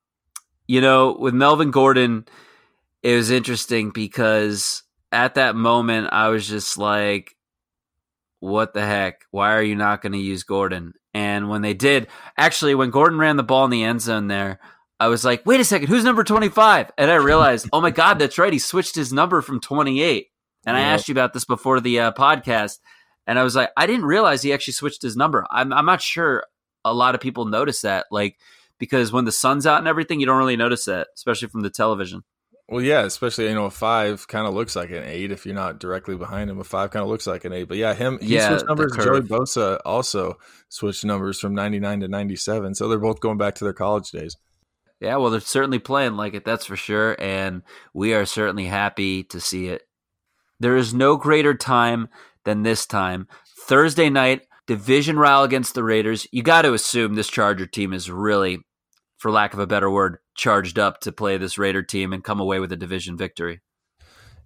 you 0.69 0.81
know, 0.81 1.17
with 1.19 1.35
Melvin 1.35 1.71
Gordon, 1.71 2.27
it 3.03 3.15
was 3.15 3.31
interesting 3.31 3.91
because 3.91 4.83
at 5.13 5.35
that 5.35 5.55
moment 5.55 6.09
I 6.13 6.29
was 6.29 6.47
just 6.47 6.77
like, 6.77 7.36
what 8.47 8.75
the 8.75 8.85
heck? 8.85 9.25
Why 9.31 9.55
are 9.55 9.63
you 9.63 9.75
not 9.75 10.03
going 10.03 10.13
to 10.13 10.19
use 10.19 10.45
Gordon? 10.45 10.95
And 11.13 11.49
when 11.49 11.63
they 11.63 11.75
did, 11.75 12.07
actually, 12.39 12.75
when 12.75 12.91
Gordon 12.91 13.19
ran 13.19 13.37
the 13.37 13.43
ball 13.43 13.65
in 13.65 13.71
the 13.71 13.83
end 13.83 14.01
zone 14.01 14.29
there, 14.29 14.61
I 15.01 15.09
was 15.09 15.25
like, 15.25 15.45
wait 15.45 15.61
a 15.61 15.65
second, 15.65 15.89
who's 15.89 16.05
number 16.05 16.25
25? 16.25 16.93
And 16.97 17.11
I 17.11 17.17
realized, 17.17 17.69
oh 17.73 17.81
my 17.81 17.91
God, 17.91 18.19
that's 18.19 18.39
right. 18.39 18.53
He 18.53 18.59
switched 18.59 18.95
his 18.95 19.13
number 19.13 19.43
from 19.43 19.61
28. 19.61 20.29
And 20.65 20.77
I 20.77 20.81
asked 20.81 21.09
you 21.09 21.13
about 21.13 21.33
this 21.33 21.45
before 21.45 21.81
the 21.81 22.01
uh, 22.01 22.13
podcast. 22.13 22.79
And 23.27 23.39
I 23.39 23.45
was 23.45 23.55
like, 23.55 23.71
I 23.77 23.87
didn't 23.87 24.05
realize 24.05 24.43
he 24.43 24.53
actually 24.53 24.75
switched 24.75 25.03
his 25.03 25.17
number. 25.17 25.45
I'm, 25.51 25.73
I'm 25.73 25.87
not 25.87 26.01
sure 26.01 26.45
a 26.85 26.95
lot 26.95 27.15
of 27.15 27.21
people 27.21 27.45
notice 27.45 27.83
that. 27.83 28.07
Like, 28.11 28.39
because 28.79 29.13
when 29.13 29.25
the 29.25 29.33
sun's 29.33 29.67
out 29.67 29.79
and 29.79 29.89
everything, 29.89 30.21
you 30.21 30.27
don't 30.27 30.39
really 30.39 30.57
notice 30.57 30.85
that, 30.87 31.09
especially 31.15 31.49
from 31.49 31.63
the 31.63 31.71
television. 31.71 32.25
Well, 32.69 32.83
yeah, 32.83 33.03
especially 33.03 33.49
you 33.49 33.55
know 33.55 33.67
a 33.67 33.71
five 33.71 34.27
kind 34.27 34.47
of 34.47 34.55
looks 34.55 34.75
like 34.75 34.91
an 34.91 35.05
eight 35.05 35.31
if 35.31 35.47
you're 35.47 35.55
not 35.55 35.79
directly 35.79 36.17
behind 36.17 36.51
him. 36.51 36.59
A 36.59 36.65
five 36.65 36.91
kind 36.91 37.05
of 37.05 37.09
looks 37.09 37.27
like 37.27 37.45
an 37.45 37.53
eight, 37.53 37.69
but 37.69 37.77
yeah, 37.77 37.95
him 37.95 38.19
he 38.21 38.35
yeah, 38.35 38.49
switched 38.49 38.67
numbers. 38.67 38.93
Joey 38.97 39.21
Bosa 39.21 39.79
also 39.85 40.37
switched 40.69 41.05
numbers 41.05 41.39
from 41.39 41.55
99 41.55 42.01
to 42.01 42.09
97, 42.09 42.75
so 42.75 42.89
they're 42.89 42.99
both 42.99 43.21
going 43.21 43.39
back 43.39 43.55
to 43.57 43.65
their 43.65 43.73
college 43.73 44.11
days. 44.11 44.37
Yeah, 45.01 45.17
well, 45.17 45.31
they're 45.31 45.41
certainly 45.41 45.79
playing 45.79 46.17
like 46.17 46.35
it, 46.35 46.45
that's 46.45 46.67
for 46.67 46.77
sure, 46.77 47.15
and 47.21 47.63
we 47.95 48.15
are 48.15 48.27
certainly 48.27 48.67
happy 48.67 49.23
to 49.25 49.41
see 49.41 49.69
it. 49.69 49.83
There 50.59 50.77
is 50.77 50.93
no 50.93 51.17
greater 51.17 51.55
time 51.55 52.09
than 52.45 52.63
this 52.63 52.85
time. 52.85 53.29
Thursday 53.69 54.11
night, 54.11 54.43
division 54.67 55.19
row 55.19 55.43
against 55.43 55.75
the 55.75 55.85
Raiders. 55.85 56.27
You 56.33 56.43
got 56.43 56.63
to 56.63 56.73
assume 56.73 57.15
this 57.15 57.29
Charger 57.29 57.67
team 57.67 57.93
is 57.93 58.11
really 58.11 58.61
for 59.17 59.31
lack 59.31 59.55
of 59.55 59.59
a 59.59 59.67
better 59.67 59.91
word, 59.91 60.19
charged 60.35 60.79
up 60.79 61.01
to 61.01 61.13
play 61.13 61.37
this 61.39 61.59
Raider 61.59 61.83
team 61.83 62.13
and 62.13 62.23
come 62.23 62.41
away 62.41 62.61
with 62.61 62.73
a 62.73 62.77
division 62.77 63.17
victory. 63.17 63.61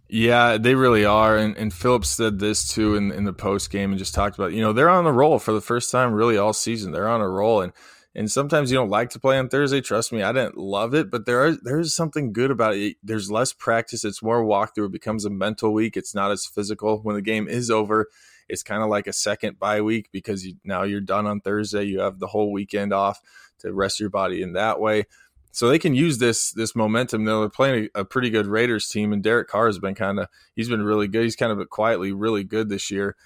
Yeah, 0.09 0.59
they 0.59 0.75
really 0.75 1.05
are. 1.05 1.37
And, 1.37 1.57
and 1.57 1.73
Phillips 1.73 2.09
said 2.09 2.41
this 2.41 2.67
too 2.67 2.97
in, 2.97 3.13
in 3.13 3.25
the 3.25 3.33
post 3.33 3.71
game 3.71 3.91
and 3.91 3.99
just 3.99 4.15
talked 4.15 4.37
about, 4.37 4.53
you 4.53 4.61
know, 4.61 4.73
they're 4.73 4.91
on 4.91 5.05
the 5.05 5.13
roll 5.13 5.39
for 5.39 5.53
the 5.53 5.61
first 5.61 5.91
time 5.91 6.13
really 6.13 6.37
all 6.37 6.53
season. 6.53 6.91
They're 6.91 7.09
on 7.09 7.21
a 7.21 7.29
roll. 7.29 7.61
And 7.61 7.73
and 8.13 8.31
sometimes 8.31 8.73
you 8.73 8.77
don't 8.77 8.91
like 8.91 9.11
to 9.11 9.21
play 9.21 9.39
on 9.39 9.49
Thursday. 9.49 9.81
Trust 9.81 10.13
me, 10.13 10.23
I 10.23 10.33
didn't 10.33 10.57
love 10.57 10.95
it, 10.95 11.13
but 11.13 11.27
there 11.27 11.47
are 11.47 11.53
there 11.53 11.79
is 11.79 11.95
something 11.95 12.33
good 12.33 12.51
about 12.51 12.75
it. 12.75 12.97
There's 13.05 13.31
less 13.31 13.53
practice. 13.53 14.05
It's 14.05 14.23
more 14.23 14.45
walkthrough. 14.45 14.87
It 14.87 14.93
becomes 14.93 15.25
a 15.25 15.31
mental 15.31 15.73
week. 15.73 15.97
It's 15.97 16.15
not 16.15 16.33
as 16.33 16.45
physical. 16.45 16.99
When 17.03 17.15
the 17.15 17.23
game 17.23 17.47
is 17.47 17.71
over, 17.71 18.09
it's 18.49 18.65
kind 18.65 18.83
of 18.83 18.89
like 18.89 19.07
a 19.07 19.13
second 19.13 19.61
bye 19.61 19.81
week 19.81 20.09
because 20.13 20.45
you, 20.45 20.55
now 20.65 20.83
you're 20.83 21.01
done 21.01 21.29
on 21.29 21.41
Thursday. 21.41 21.85
You 21.85 22.01
have 22.01 22.19
the 22.19 22.27
whole 22.27 22.51
weekend 22.51 22.93
off 22.93 23.21
to 23.61 23.73
rest 23.73 24.01
your 24.01 24.11
body 24.11 24.43
in 24.43 24.53
that 24.55 24.81
way. 24.81 25.05
So 25.53 25.69
they 25.69 25.79
can 25.79 25.95
use 25.95 26.19
this 26.19 26.53
this 26.53 26.77
momentum. 26.77 27.25
They're 27.25 27.49
playing 27.49 27.89
a, 27.95 28.01
a 28.01 28.05
pretty 28.05 28.31
good 28.31 28.47
Raiders 28.47 28.89
team, 28.89 29.13
and 29.13 29.23
Derek 29.23 29.49
Carr 29.49 29.67
has 29.67 29.79
been 29.79 29.95
kind 29.95 30.21
of 30.21 30.29
he's 30.55 30.69
been 30.69 30.83
really 30.83 31.09
good. 31.09 31.25
He's 31.25 31.37
kind 31.37 31.53
of 31.53 31.69
quietly 31.71 32.13
really 32.13 32.45
good 32.45 32.69
this 32.69 32.91
year. 32.91 33.17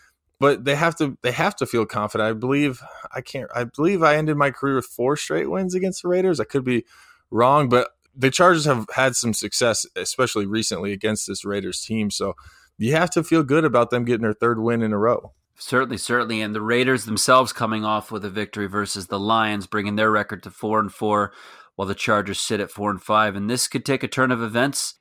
But 0.40 0.64
they 0.64 0.74
have 0.74 0.96
to 0.96 1.16
they 1.22 1.32
have 1.32 1.54
to 1.56 1.66
feel 1.66 1.86
confident. 1.86 2.28
I 2.28 2.32
believe 2.32 2.82
I 3.14 3.20
can't. 3.20 3.50
I 3.54 3.64
believe 3.64 4.02
I 4.02 4.16
ended 4.16 4.36
my 4.36 4.50
career 4.50 4.76
with 4.76 4.86
four 4.86 5.16
straight 5.16 5.50
wins 5.50 5.74
against 5.74 6.02
the 6.02 6.08
Raiders. 6.08 6.40
I 6.40 6.44
could 6.44 6.64
be 6.64 6.84
wrong, 7.30 7.68
but 7.68 7.90
the 8.16 8.30
Chargers 8.30 8.64
have 8.64 8.86
had 8.94 9.16
some 9.16 9.34
success, 9.34 9.86
especially 9.96 10.46
recently 10.46 10.92
against 10.92 11.26
this 11.26 11.44
Raiders 11.44 11.84
team. 11.84 12.10
So 12.10 12.34
you 12.78 12.92
have 12.92 13.10
to 13.10 13.22
feel 13.22 13.42
good 13.42 13.64
about 13.64 13.90
them 13.90 14.04
getting 14.04 14.22
their 14.22 14.34
third 14.34 14.60
win 14.60 14.82
in 14.82 14.92
a 14.92 14.98
row. 14.98 15.32
Certainly, 15.56 15.98
certainly, 15.98 16.40
and 16.40 16.54
the 16.54 16.60
Raiders 16.60 17.04
themselves 17.04 17.52
coming 17.52 17.84
off 17.84 18.10
with 18.10 18.24
a 18.24 18.30
victory 18.30 18.66
versus 18.66 19.06
the 19.06 19.20
Lions, 19.20 19.66
bringing 19.66 19.96
their 19.96 20.10
record 20.10 20.42
to 20.42 20.50
four 20.50 20.80
and 20.80 20.92
four, 20.92 21.32
while 21.76 21.86
the 21.86 21.94
Chargers 21.94 22.40
sit 22.40 22.60
at 22.60 22.70
four 22.70 22.90
and 22.90 23.00
five. 23.00 23.36
And 23.36 23.48
this 23.48 23.68
could 23.68 23.84
take 23.84 24.02
a 24.02 24.08
turn 24.08 24.32
of 24.32 24.42
events 24.42 24.94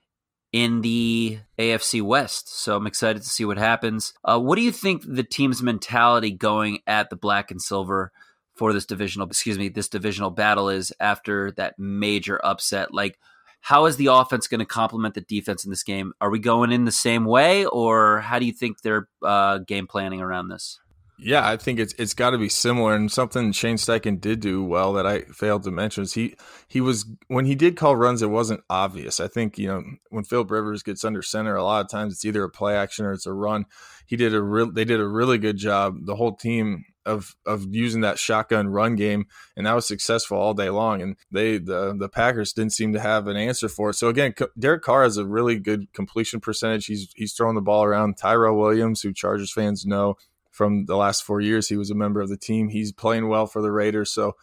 in 0.52 0.82
the 0.82 1.40
AFC 1.58 2.02
West. 2.02 2.56
So 2.56 2.78
I'm 2.78 2.88
excited 2.88 3.24
to 3.24 3.30
see 3.30 3.44
what 3.44 3.58
happens. 3.58 4.14
Uh, 4.24 4.40
what 4.40 4.56
do 4.56 4.62
you 4.62 4.72
think 4.72 5.04
the 5.06 5.24
team's 5.24 5.64
mentality 5.64 6.32
going 6.32 6.80
at 6.86 7.10
the 7.10 7.16
black 7.16 7.50
and 7.50 7.62
silver 7.62 8.12
for 8.56 8.72
this 8.72 8.86
divisional, 8.86 9.28
excuse 9.28 9.58
me, 9.58 9.70
this 9.70 9.90
divisional 9.90 10.30
battle 10.30 10.70
is 10.70 10.94
after 11.00 11.52
that 11.54 11.80
major 11.80 12.40
upset? 12.46 12.94
Like, 12.94 13.18
how 13.64 13.86
is 13.86 13.96
the 13.96 14.08
offense 14.08 14.50
going 14.50 14.60
to 14.60 14.66
complement 14.66 15.16
the 15.16 15.22
defense 15.22 15.64
in 15.64 15.70
this 15.70 15.84
game? 15.84 16.12
Are 16.20 16.30
we 16.30 16.38
going 16.38 16.74
in 16.74 16.84
the 16.84 16.92
same 16.92 17.24
way, 17.24 17.66
or 17.66 18.20
how 18.20 18.38
do 18.38 18.46
you 18.46 18.52
think 18.52 18.82
they're 18.82 19.08
uh, 19.24 19.60
game 19.60 19.88
planning 19.88 20.20
around 20.20 20.50
this? 20.50 20.82
Yeah, 21.18 21.48
I 21.48 21.56
think 21.56 21.80
it's 21.80 21.94
it's 21.98 22.14
got 22.14 22.32
to 22.32 22.38
be 22.38 22.50
similar, 22.50 22.94
and 22.94 23.10
something 23.10 23.54
Shane 23.54 23.78
Steichen 23.78 24.20
did 24.20 24.42
do 24.42 24.66
well 24.66 24.92
that 24.94 25.08
I 25.08 25.22
failed 25.22 25.64
to 25.64 25.72
mention 25.72 26.04
is 26.04 26.14
he 26.14 26.36
he 26.68 26.82
was 26.82 27.06
when 27.28 27.46
he 27.46 27.56
did 27.56 27.78
call 27.78 27.96
runs, 27.96 28.22
it 28.22 28.30
wasn't 28.30 28.66
obvious. 28.70 29.22
I 29.22 29.30
think 29.30 29.58
you 29.58 29.70
know 29.70 29.84
when 30.10 30.26
Philip 30.26 30.52
Rivers 30.52 30.84
gets 30.84 31.06
under 31.06 31.22
center, 31.22 31.56
a 31.56 31.64
lot 31.64 31.86
of 31.86 31.90
times 31.90 32.14
it's 32.14 32.26
either 32.26 32.44
a 32.44 32.50
play 32.50 32.76
action 32.76 33.06
or 33.06 33.14
it's 33.14 33.26
a 33.26 33.32
run. 33.32 33.64
He 34.06 34.18
did 34.18 34.36
a 34.36 34.42
real 34.42 34.74
they 34.74 34.84
did 34.84 35.00
a 35.00 35.08
really 35.08 35.38
good 35.38 35.56
job. 35.56 36.00
The 36.04 36.18
whole 36.18 36.36
team 36.36 36.84
of 37.06 37.36
of 37.46 37.74
using 37.74 38.02
that 38.02 38.20
shotgun 38.20 38.68
run 38.68 38.96
game, 38.96 39.26
and 39.56 39.66
that 39.66 39.74
was 39.74 39.88
successful 39.88 40.38
all 40.38 40.54
day 40.54 40.70
long. 40.70 41.02
And 41.02 41.16
they 41.32 41.58
the 41.58 41.96
the 41.98 42.10
Packers 42.10 42.54
didn't 42.54 42.74
seem 42.74 42.94
to 42.94 43.00
have 43.00 43.28
an 43.28 43.38
answer 43.38 43.70
for 43.70 43.90
it. 43.90 43.96
So 43.96 44.08
again, 44.08 44.34
Derek 44.58 44.84
Carr 44.84 45.04
has 45.04 45.18
a 45.18 45.26
really 45.26 45.60
good 45.60 45.92
completion 45.94 46.40
percentage. 46.40 46.86
He's 46.86 47.12
he's 47.16 47.34
throwing 47.34 47.56
the 47.56 47.62
ball 47.62 47.84
around. 47.84 48.18
Tyrell 48.18 48.58
Williams, 48.58 49.02
who 49.02 49.14
Chargers 49.14 49.52
fans 49.52 49.86
know 49.86 50.16
from 50.52 50.86
the 50.86 50.96
last 50.96 51.24
four 51.24 51.42
years, 51.42 51.70
he 51.70 51.78
was 51.78 51.90
a 51.90 51.96
member 51.96 52.22
of 52.22 52.30
the 52.30 52.38
team. 52.38 52.70
He's 52.70 52.92
playing 52.92 53.28
well 53.28 53.48
for 53.48 53.62
the 53.62 53.72
Raiders. 53.72 54.12
So. 54.12 54.36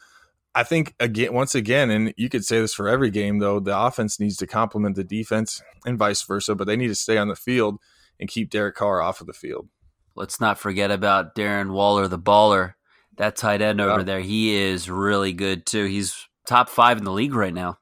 I 0.53 0.65
think 0.65 0.97
again, 0.99 1.33
once 1.33 1.55
again, 1.55 1.91
and 1.91 2.13
you 2.17 2.29
could 2.29 2.45
say 2.45 2.61
this 2.61 2.75
for 2.75 2.89
every 2.89 3.11
game, 3.11 3.39
though, 3.39 3.61
the 3.61 3.79
offense 3.79 4.19
needs 4.19 4.37
to 4.39 4.49
complement 4.49 4.97
the 4.97 5.05
defense 5.05 5.63
and 5.87 5.97
vice 5.97 6.25
versa, 6.25 6.57
but 6.57 6.67
they 6.67 6.75
need 6.75 6.89
to 6.89 6.97
stay 6.97 7.19
on 7.19 7.29
the 7.29 7.37
field 7.37 7.79
and 8.19 8.29
keep 8.29 8.51
Derek 8.51 8.75
Carr 8.75 9.01
off 9.01 9.21
of 9.21 9.29
the 9.29 9.33
field. 9.33 9.69
Let's 10.15 10.41
not 10.41 10.59
forget 10.59 10.91
about 10.91 11.35
Darren 11.35 11.71
Waller, 11.73 12.09
the 12.09 12.19
baller. 12.19 12.75
That 13.17 13.37
tight 13.37 13.61
end 13.61 13.81
over 13.81 14.03
there, 14.03 14.21
he 14.21 14.55
is 14.55 14.89
really 14.89 15.33
good 15.33 15.67
too. 15.67 15.85
He's 15.85 16.27
top 16.47 16.71
five 16.71 16.97
in 16.97 17.05
the 17.05 17.13
league 17.13 17.35
right 17.35 17.53
now. 17.53 17.79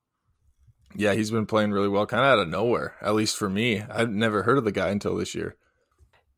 Yeah, 0.97 1.15
he's 1.15 1.31
been 1.31 1.47
playing 1.47 1.71
really 1.71 1.89
well, 1.89 2.07
kind 2.07 2.25
of 2.25 2.27
out 2.27 2.39
of 2.41 2.49
nowhere. 2.49 2.97
At 3.01 3.15
least 3.15 3.37
for 3.37 3.49
me, 3.49 3.83
I've 3.83 4.11
never 4.11 4.43
heard 4.43 4.59
of 4.59 4.65
the 4.65 4.73
guy 4.73 4.89
until 4.89 5.17
this 5.17 5.35
year. 5.35 5.57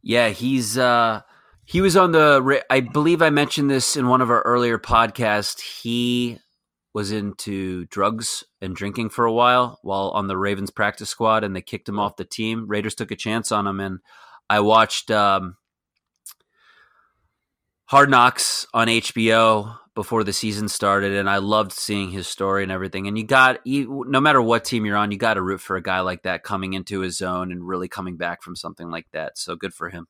Yeah, 0.03 0.29
he's 0.29 0.77
uh 0.77 1.23
he 1.71 1.81
was 1.81 1.97
on 1.97 2.11
the. 2.11 2.63
I 2.69 2.81
believe 2.81 3.23
I 3.23 3.31
mentioned 3.31 3.71
this 3.71 3.97
in 3.97 4.09
one 4.09 4.21
of 4.21 4.29
our 4.29 4.43
earlier 4.43 4.77
podcasts. 4.77 5.61
He 5.61 6.39
was 6.93 7.13
into 7.13 7.87
drugs 7.87 8.43
and 8.61 8.75
drinking 8.75 9.11
for 9.11 9.25
a 9.25 9.33
while 9.33 9.79
while 9.83 10.11
on 10.11 10.27
the 10.27 10.37
Ravens 10.37 10.73
practice 10.73 11.09
squad, 11.09 11.45
and 11.45 11.55
they 11.55 11.63
kicked 11.63 11.89
him 11.89 12.01
off 12.01 12.17
the 12.17 12.25
team. 12.25 12.67
Raiders 12.67 12.97
took 12.97 13.13
a 13.13 13.17
chance 13.17 13.53
on 13.53 13.69
him, 13.69 13.79
and 13.79 14.01
I 14.49 14.59
watched 14.59 15.13
um, 15.13 15.59
Hard 17.91 18.09
Knocks 18.09 18.69
on 18.73 18.87
HBO 18.87 19.77
before 19.97 20.23
the 20.23 20.33
season 20.33 20.69
started, 20.69 21.13
and 21.15 21.29
I 21.29 21.39
loved 21.39 21.73
seeing 21.73 22.13
his 22.13 22.29
story 22.29 22.63
and 22.63 22.71
everything. 22.71 23.09
And 23.09 23.19
you 23.19 23.25
got, 23.25 23.67
you, 23.67 24.05
no 24.07 24.21
matter 24.21 24.41
what 24.41 24.65
team 24.65 24.87
you're 24.87 24.97
on, 24.97 25.11
you 25.11 25.19
got 25.19 25.35
to 25.35 25.43
root 25.43 25.61
for 25.61 25.75
a 25.75 25.83
guy 25.83 25.99
like 25.99 26.23
that 26.23 26.45
coming 26.45 26.75
into 26.75 27.01
his 27.01 27.17
zone 27.17 27.51
and 27.51 27.67
really 27.67 27.89
coming 27.89 28.17
back 28.17 28.45
from 28.45 28.55
something 28.55 28.93
like 28.93 29.09
that. 29.11 29.37
So 29.37 29.57
good 29.57 29.75
for 29.75 29.91
him. 29.91 30.07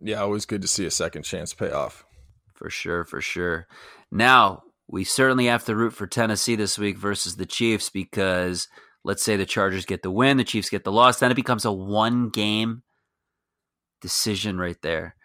Yeah, 0.00 0.22
always 0.22 0.46
good 0.46 0.62
to 0.62 0.66
see 0.66 0.86
a 0.86 0.90
second 0.90 1.24
chance 1.24 1.52
pay 1.52 1.70
off. 1.70 2.06
For 2.54 2.70
sure, 2.70 3.04
for 3.04 3.20
sure. 3.20 3.66
Now, 4.10 4.62
we 4.88 5.04
certainly 5.04 5.48
have 5.48 5.66
to 5.66 5.76
root 5.76 5.92
for 5.92 6.06
Tennessee 6.06 6.56
this 6.56 6.78
week 6.78 6.96
versus 6.96 7.36
the 7.36 7.44
Chiefs 7.44 7.90
because 7.90 8.66
let's 9.04 9.22
say 9.22 9.36
the 9.36 9.44
Chargers 9.44 9.84
get 9.84 10.00
the 10.00 10.10
win, 10.10 10.38
the 10.38 10.42
Chiefs 10.42 10.70
get 10.70 10.84
the 10.84 10.92
loss, 10.92 11.18
then 11.18 11.30
it 11.30 11.34
becomes 11.34 11.66
a 11.66 11.72
one 11.72 12.30
game 12.30 12.82
decision 14.00 14.56
right 14.56 14.80
there. 14.80 15.16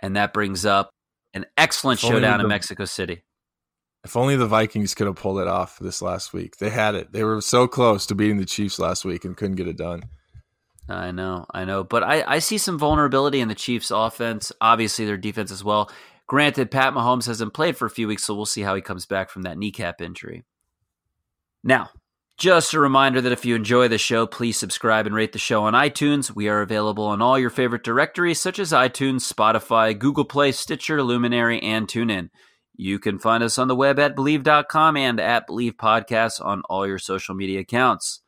And 0.00 0.16
that 0.16 0.32
brings 0.32 0.66
up 0.66 0.90
an 1.34 1.46
excellent 1.56 2.00
showdown 2.00 2.38
the, 2.38 2.44
in 2.44 2.48
Mexico 2.48 2.84
City. 2.84 3.22
If 4.04 4.16
only 4.16 4.36
the 4.36 4.46
Vikings 4.46 4.94
could 4.94 5.06
have 5.06 5.16
pulled 5.16 5.40
it 5.40 5.48
off 5.48 5.78
this 5.78 6.00
last 6.00 6.32
week. 6.32 6.58
They 6.58 6.70
had 6.70 6.94
it. 6.94 7.12
They 7.12 7.24
were 7.24 7.40
so 7.40 7.66
close 7.66 8.06
to 8.06 8.14
beating 8.14 8.38
the 8.38 8.44
Chiefs 8.44 8.78
last 8.78 9.04
week 9.04 9.24
and 9.24 9.36
couldn't 9.36 9.56
get 9.56 9.68
it 9.68 9.76
done. 9.76 10.04
I 10.88 11.10
know, 11.10 11.46
I 11.52 11.64
know. 11.64 11.82
But 11.82 12.04
I, 12.04 12.22
I 12.26 12.38
see 12.38 12.58
some 12.58 12.78
vulnerability 12.78 13.40
in 13.40 13.48
the 13.48 13.54
Chiefs' 13.54 13.90
offense. 13.90 14.52
Obviously, 14.60 15.04
their 15.04 15.16
defense 15.16 15.50
as 15.50 15.64
well. 15.64 15.90
Granted, 16.28 16.70
Pat 16.70 16.92
Mahomes 16.92 17.26
hasn't 17.26 17.54
played 17.54 17.76
for 17.76 17.86
a 17.86 17.90
few 17.90 18.08
weeks, 18.08 18.24
so 18.24 18.34
we'll 18.34 18.46
see 18.46 18.62
how 18.62 18.74
he 18.74 18.82
comes 18.82 19.06
back 19.06 19.30
from 19.30 19.42
that 19.42 19.58
kneecap 19.58 20.00
injury. 20.00 20.44
Now, 21.64 21.90
just 22.36 22.74
a 22.74 22.80
reminder 22.80 23.20
that 23.22 23.32
if 23.32 23.44
you 23.44 23.54
enjoy 23.54 23.88
the 23.88 23.98
show, 23.98 24.26
please 24.26 24.58
subscribe 24.58 25.06
and 25.06 25.14
rate 25.14 25.32
the 25.32 25.38
show 25.38 25.64
on 25.64 25.72
iTunes. 25.72 26.34
We 26.34 26.48
are 26.48 26.60
available 26.60 27.04
on 27.04 27.22
all 27.22 27.38
your 27.38 27.50
favorite 27.50 27.82
directories 27.82 28.40
such 28.40 28.58
as 28.58 28.72
iTunes, 28.72 29.32
Spotify, 29.32 29.98
Google 29.98 30.26
Play, 30.26 30.52
Stitcher, 30.52 31.02
Luminary, 31.02 31.62
and 31.62 31.88
TuneIn. 31.88 32.28
You 32.76 32.98
can 32.98 33.18
find 33.18 33.42
us 33.42 33.56
on 33.56 33.68
the 33.68 33.76
web 33.76 33.98
at 33.98 34.14
Bleav.com 34.14 34.98
and 34.98 35.18
at 35.18 35.48
Bleav 35.48 35.72
Podcasts 35.76 36.44
on 36.44 36.60
all 36.68 36.86
your 36.86 36.98
social 36.98 37.34
media 37.34 37.60
accounts. 37.60 38.20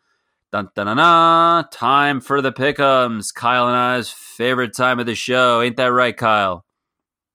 Dun, 0.50 0.70
dun, 0.74 0.86
dun, 0.86 0.96
dun, 0.96 1.68
time 1.70 2.22
for 2.22 2.40
the 2.40 2.52
pickums. 2.52 3.34
Kyle 3.34 3.68
and 3.68 3.76
I's 3.76 4.10
favorite 4.10 4.74
time 4.74 4.98
of 4.98 5.04
the 5.04 5.14
show. 5.14 5.60
Ain't 5.60 5.76
that 5.76 5.92
right, 5.92 6.16
Kyle? 6.16 6.64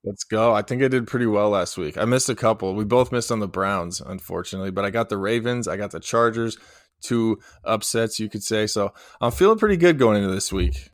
Let's 0.03 0.25
go. 0.25 0.53
I 0.53 0.61
think 0.61 0.83
I 0.83 0.89
did 0.89 1.07
pretty 1.07 1.25
well 1.27 1.49
last 1.49 1.77
week. 1.77 1.97
I 1.97 2.03
missed 2.05 2.29
a 2.29 2.35
couple. 2.35 2.75
We 2.75 2.83
both 2.83 3.11
missed 3.11 3.31
on 3.31 3.39
the 3.39 3.47
Browns, 3.47 4.01
unfortunately, 4.01 4.71
but 4.71 4.83
I 4.83 4.89
got 4.89 5.07
the 5.07 5.17
Ravens, 5.17 5.67
I 5.67 5.77
got 5.77 5.91
the 5.91 5.99
Chargers, 6.01 6.57
two 7.01 7.39
upsets, 7.63 8.19
you 8.19 8.29
could 8.29 8.43
say. 8.43 8.67
So 8.67 8.93
I'm 9.21 9.31
feeling 9.31 9.57
pretty 9.57 9.77
good 9.77 9.97
going 9.97 10.21
into 10.21 10.33
this 10.33 10.51
week. 10.51 10.89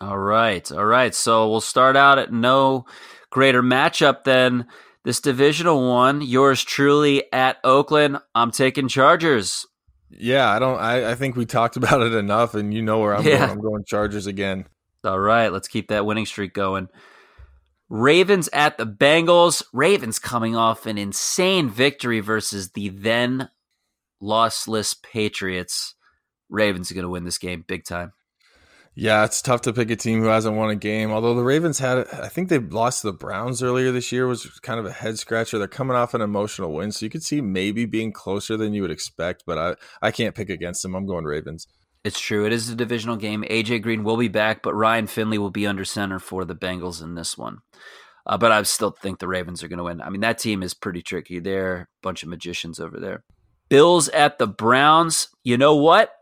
All 0.00 0.18
right. 0.18 0.70
All 0.70 0.84
right. 0.84 1.14
So 1.14 1.48
we'll 1.48 1.60
start 1.60 1.96
out 1.96 2.18
at 2.18 2.32
no 2.32 2.86
greater 3.30 3.62
matchup 3.62 4.24
than 4.24 4.66
this 5.04 5.20
divisional 5.20 5.88
one. 5.88 6.20
Yours 6.20 6.62
truly 6.62 7.32
at 7.32 7.58
Oakland. 7.64 8.18
I'm 8.34 8.50
taking 8.50 8.88
Chargers. 8.88 9.66
Yeah, 10.10 10.50
I 10.50 10.58
don't 10.58 10.78
I, 10.78 11.12
I 11.12 11.14
think 11.14 11.36
we 11.36 11.46
talked 11.46 11.76
about 11.78 12.02
it 12.02 12.12
enough 12.12 12.54
and 12.54 12.74
you 12.74 12.82
know 12.82 13.00
where 13.00 13.16
I'm 13.16 13.24
yeah. 13.24 13.38
going. 13.38 13.50
I'm 13.50 13.60
going 13.60 13.84
Chargers 13.86 14.26
again. 14.26 14.66
All 15.04 15.18
right, 15.18 15.52
let's 15.52 15.68
keep 15.68 15.88
that 15.88 16.06
winning 16.06 16.26
streak 16.26 16.52
going. 16.52 16.88
Ravens 17.94 18.48
at 18.54 18.78
the 18.78 18.86
Bengals. 18.86 19.62
Ravens 19.70 20.18
coming 20.18 20.56
off 20.56 20.86
an 20.86 20.96
insane 20.96 21.68
victory 21.68 22.20
versus 22.20 22.70
the 22.70 22.88
then 22.88 23.50
lossless 24.22 24.96
Patriots. 25.02 25.94
Ravens 26.48 26.90
are 26.90 26.94
going 26.94 27.02
to 27.02 27.10
win 27.10 27.24
this 27.24 27.36
game 27.36 27.66
big 27.68 27.84
time. 27.84 28.14
Yeah, 28.94 29.26
it's 29.26 29.42
tough 29.42 29.60
to 29.62 29.74
pick 29.74 29.90
a 29.90 29.96
team 29.96 30.20
who 30.20 30.28
hasn't 30.28 30.56
won 30.56 30.70
a 30.70 30.74
game. 30.74 31.10
Although 31.10 31.34
the 31.34 31.44
Ravens 31.44 31.78
had, 31.80 32.08
I 32.14 32.28
think 32.28 32.48
they 32.48 32.58
lost 32.58 33.02
to 33.02 33.08
the 33.08 33.12
Browns 33.12 33.62
earlier 33.62 33.92
this 33.92 34.10
year, 34.10 34.26
was 34.26 34.46
kind 34.60 34.80
of 34.80 34.86
a 34.86 34.92
head 34.92 35.18
scratcher. 35.18 35.58
They're 35.58 35.68
coming 35.68 35.94
off 35.94 36.14
an 36.14 36.22
emotional 36.22 36.72
win, 36.72 36.92
so 36.92 37.04
you 37.04 37.10
could 37.10 37.22
see 37.22 37.42
maybe 37.42 37.84
being 37.84 38.10
closer 38.10 38.56
than 38.56 38.72
you 38.72 38.80
would 38.80 38.90
expect. 38.90 39.44
But 39.46 39.58
I, 39.58 39.74
I 40.00 40.12
can't 40.12 40.34
pick 40.34 40.48
against 40.48 40.82
them. 40.82 40.94
I'm 40.94 41.04
going 41.04 41.24
Ravens. 41.26 41.66
It's 42.04 42.18
true. 42.18 42.46
It 42.46 42.52
is 42.52 42.68
a 42.68 42.74
divisional 42.74 43.16
game. 43.16 43.44
AJ 43.48 43.82
Green 43.82 44.02
will 44.02 44.16
be 44.16 44.28
back, 44.28 44.62
but 44.62 44.74
Ryan 44.74 45.06
Finley 45.06 45.38
will 45.38 45.50
be 45.50 45.66
under 45.66 45.84
center 45.84 46.18
for 46.18 46.44
the 46.44 46.54
Bengals 46.54 47.02
in 47.02 47.14
this 47.14 47.38
one. 47.38 47.58
Uh, 48.26 48.38
but 48.38 48.52
I 48.52 48.62
still 48.62 48.90
think 48.90 49.18
the 49.18 49.28
Ravens 49.28 49.62
are 49.62 49.68
going 49.68 49.78
to 49.78 49.84
win. 49.84 50.00
I 50.00 50.10
mean, 50.10 50.20
that 50.20 50.38
team 50.38 50.62
is 50.62 50.74
pretty 50.74 51.02
tricky. 51.02 51.38
They're 51.38 51.76
a 51.76 51.86
bunch 52.02 52.22
of 52.22 52.28
magicians 52.28 52.80
over 52.80 52.98
there. 52.98 53.24
Bills 53.68 54.08
at 54.08 54.38
the 54.38 54.46
Browns. 54.46 55.28
You 55.44 55.56
know 55.56 55.76
what? 55.76 56.12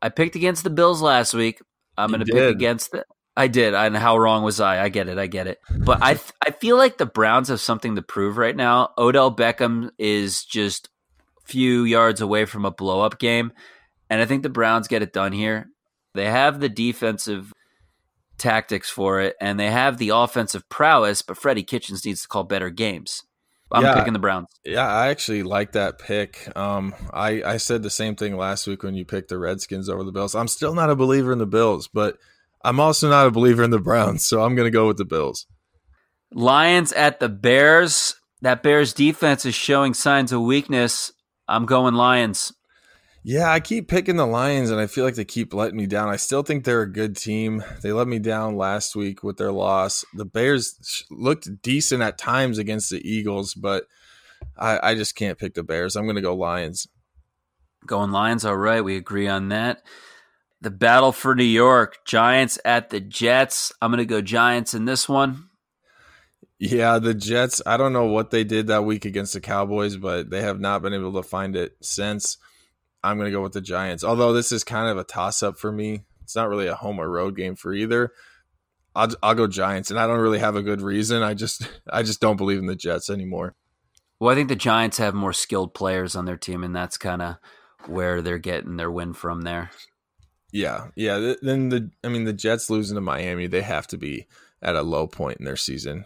I 0.00 0.08
picked 0.08 0.36
against 0.36 0.64
the 0.64 0.70
Bills 0.70 1.02
last 1.02 1.34
week. 1.34 1.60
I'm 1.96 2.10
going 2.10 2.24
to 2.24 2.32
pick 2.32 2.54
against 2.54 2.94
it. 2.94 3.06
I 3.36 3.48
did. 3.48 3.74
And 3.74 3.96
how 3.96 4.18
wrong 4.18 4.42
was 4.42 4.60
I? 4.60 4.82
I 4.82 4.88
get 4.88 5.08
it. 5.08 5.18
I 5.18 5.26
get 5.26 5.46
it. 5.46 5.58
But 5.70 6.02
I 6.02 6.18
I 6.46 6.50
feel 6.50 6.76
like 6.76 6.98
the 6.98 7.06
Browns 7.06 7.48
have 7.48 7.60
something 7.60 7.96
to 7.96 8.02
prove 8.02 8.36
right 8.36 8.54
now. 8.54 8.90
Odell 8.98 9.34
Beckham 9.34 9.90
is 9.98 10.44
just 10.44 10.90
a 11.38 11.46
few 11.46 11.84
yards 11.84 12.20
away 12.20 12.44
from 12.44 12.64
a 12.64 12.70
blow 12.70 13.00
up 13.00 13.18
game. 13.18 13.52
And 14.12 14.20
I 14.20 14.26
think 14.26 14.42
the 14.42 14.50
Browns 14.50 14.88
get 14.88 15.00
it 15.00 15.14
done 15.14 15.32
here. 15.32 15.70
They 16.12 16.26
have 16.26 16.60
the 16.60 16.68
defensive 16.68 17.50
tactics 18.36 18.90
for 18.90 19.22
it, 19.22 19.36
and 19.40 19.58
they 19.58 19.70
have 19.70 19.96
the 19.96 20.10
offensive 20.10 20.68
prowess, 20.68 21.22
but 21.22 21.38
Freddie 21.38 21.62
Kitchens 21.62 22.04
needs 22.04 22.20
to 22.20 22.28
call 22.28 22.44
better 22.44 22.68
games. 22.68 23.22
I'm 23.70 23.84
yeah, 23.84 23.94
picking 23.94 24.12
the 24.12 24.18
Browns. 24.18 24.48
Yeah, 24.66 24.86
I 24.86 25.08
actually 25.08 25.44
like 25.44 25.72
that 25.72 25.98
pick. 25.98 26.46
Um, 26.54 26.94
I, 27.10 27.42
I 27.42 27.56
said 27.56 27.82
the 27.82 27.88
same 27.88 28.14
thing 28.14 28.36
last 28.36 28.66
week 28.66 28.82
when 28.82 28.94
you 28.94 29.06
picked 29.06 29.30
the 29.30 29.38
Redskins 29.38 29.88
over 29.88 30.04
the 30.04 30.12
Bills. 30.12 30.34
I'm 30.34 30.46
still 30.46 30.74
not 30.74 30.90
a 30.90 30.94
believer 30.94 31.32
in 31.32 31.38
the 31.38 31.46
Bills, 31.46 31.88
but 31.88 32.18
I'm 32.62 32.80
also 32.80 33.08
not 33.08 33.26
a 33.26 33.30
believer 33.30 33.62
in 33.62 33.70
the 33.70 33.78
Browns, 33.78 34.26
so 34.26 34.42
I'm 34.42 34.54
going 34.54 34.66
to 34.66 34.70
go 34.70 34.88
with 34.88 34.98
the 34.98 35.06
Bills. 35.06 35.46
Lions 36.34 36.92
at 36.92 37.18
the 37.18 37.30
Bears. 37.30 38.16
That 38.42 38.62
Bears 38.62 38.92
defense 38.92 39.46
is 39.46 39.54
showing 39.54 39.94
signs 39.94 40.32
of 40.32 40.42
weakness. 40.42 41.14
I'm 41.48 41.64
going 41.64 41.94
Lions. 41.94 42.52
Yeah, 43.24 43.52
I 43.52 43.60
keep 43.60 43.86
picking 43.86 44.16
the 44.16 44.26
Lions 44.26 44.70
and 44.70 44.80
I 44.80 44.88
feel 44.88 45.04
like 45.04 45.14
they 45.14 45.24
keep 45.24 45.54
letting 45.54 45.76
me 45.76 45.86
down. 45.86 46.08
I 46.08 46.16
still 46.16 46.42
think 46.42 46.64
they're 46.64 46.82
a 46.82 46.92
good 46.92 47.16
team. 47.16 47.62
They 47.80 47.92
let 47.92 48.08
me 48.08 48.18
down 48.18 48.56
last 48.56 48.96
week 48.96 49.22
with 49.22 49.36
their 49.36 49.52
loss. 49.52 50.04
The 50.14 50.24
Bears 50.24 51.04
looked 51.08 51.62
decent 51.62 52.02
at 52.02 52.18
times 52.18 52.58
against 52.58 52.90
the 52.90 53.00
Eagles, 53.08 53.54
but 53.54 53.84
I, 54.58 54.90
I 54.90 54.94
just 54.96 55.14
can't 55.14 55.38
pick 55.38 55.54
the 55.54 55.62
Bears. 55.62 55.94
I'm 55.94 56.04
going 56.04 56.16
to 56.16 56.22
go 56.22 56.34
Lions. 56.34 56.88
Going 57.86 58.10
Lions. 58.10 58.44
All 58.44 58.56
right. 58.56 58.82
We 58.82 58.96
agree 58.96 59.28
on 59.28 59.50
that. 59.50 59.82
The 60.60 60.70
battle 60.70 61.12
for 61.12 61.36
New 61.36 61.44
York 61.44 61.98
Giants 62.04 62.58
at 62.64 62.90
the 62.90 63.00
Jets. 63.00 63.72
I'm 63.80 63.92
going 63.92 63.98
to 63.98 64.04
go 64.04 64.20
Giants 64.20 64.74
in 64.74 64.84
this 64.84 65.08
one. 65.08 65.48
Yeah, 66.58 67.00
the 67.00 67.14
Jets, 67.14 67.60
I 67.66 67.76
don't 67.76 67.92
know 67.92 68.06
what 68.06 68.30
they 68.30 68.44
did 68.44 68.68
that 68.68 68.84
week 68.84 69.04
against 69.04 69.32
the 69.32 69.40
Cowboys, 69.40 69.96
but 69.96 70.30
they 70.30 70.42
have 70.42 70.60
not 70.60 70.80
been 70.80 70.94
able 70.94 71.12
to 71.14 71.24
find 71.24 71.56
it 71.56 71.76
since. 71.82 72.36
I'm 73.02 73.16
going 73.16 73.26
to 73.26 73.36
go 73.36 73.42
with 73.42 73.52
the 73.52 73.60
Giants. 73.60 74.04
Although 74.04 74.32
this 74.32 74.52
is 74.52 74.64
kind 74.64 74.88
of 74.88 74.98
a 74.98 75.04
toss 75.04 75.42
up 75.42 75.58
for 75.58 75.72
me. 75.72 76.04
It's 76.22 76.36
not 76.36 76.48
really 76.48 76.68
a 76.68 76.74
home 76.74 76.98
or 76.98 77.10
road 77.10 77.36
game 77.36 77.56
for 77.56 77.74
either. 77.74 78.12
I'll, 78.94 79.08
I'll 79.22 79.34
go 79.34 79.46
Giants, 79.46 79.90
and 79.90 79.98
I 79.98 80.06
don't 80.06 80.20
really 80.20 80.38
have 80.38 80.56
a 80.56 80.62
good 80.62 80.80
reason. 80.80 81.22
I 81.22 81.34
just 81.34 81.68
I 81.90 82.02
just 82.02 82.20
don't 82.20 82.36
believe 82.36 82.58
in 82.58 82.66
the 82.66 82.76
Jets 82.76 83.10
anymore. 83.10 83.54
Well, 84.20 84.30
I 84.30 84.34
think 84.34 84.48
the 84.48 84.56
Giants 84.56 84.98
have 84.98 85.14
more 85.14 85.32
skilled 85.32 85.74
players 85.74 86.14
on 86.14 86.26
their 86.26 86.36
team, 86.36 86.62
and 86.62 86.76
that's 86.76 86.96
kind 86.96 87.22
of 87.22 87.36
where 87.86 88.22
they're 88.22 88.38
getting 88.38 88.76
their 88.76 88.90
win 88.90 89.14
from 89.14 89.42
there. 89.42 89.70
Yeah, 90.52 90.88
yeah. 90.94 91.34
Then 91.42 91.70
the 91.70 91.90
I 92.04 92.08
mean 92.08 92.24
the 92.24 92.32
Jets 92.32 92.70
losing 92.70 92.94
to 92.94 93.00
Miami, 93.00 93.46
they 93.46 93.62
have 93.62 93.86
to 93.88 93.98
be 93.98 94.26
at 94.60 94.76
a 94.76 94.82
low 94.82 95.06
point 95.06 95.38
in 95.38 95.44
their 95.44 95.56
season. 95.56 96.04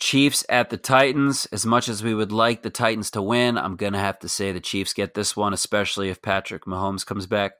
Chiefs 0.00 0.44
at 0.48 0.70
the 0.70 0.76
Titans. 0.76 1.46
As 1.52 1.64
much 1.64 1.88
as 1.88 2.02
we 2.02 2.14
would 2.14 2.32
like 2.32 2.62
the 2.62 2.70
Titans 2.70 3.10
to 3.12 3.22
win, 3.22 3.56
I'm 3.56 3.76
going 3.76 3.92
to 3.92 3.98
have 3.98 4.18
to 4.20 4.28
say 4.28 4.50
the 4.50 4.60
Chiefs 4.60 4.94
get 4.94 5.14
this 5.14 5.36
one, 5.36 5.52
especially 5.52 6.08
if 6.08 6.22
Patrick 6.22 6.64
Mahomes 6.64 7.06
comes 7.06 7.26
back. 7.26 7.52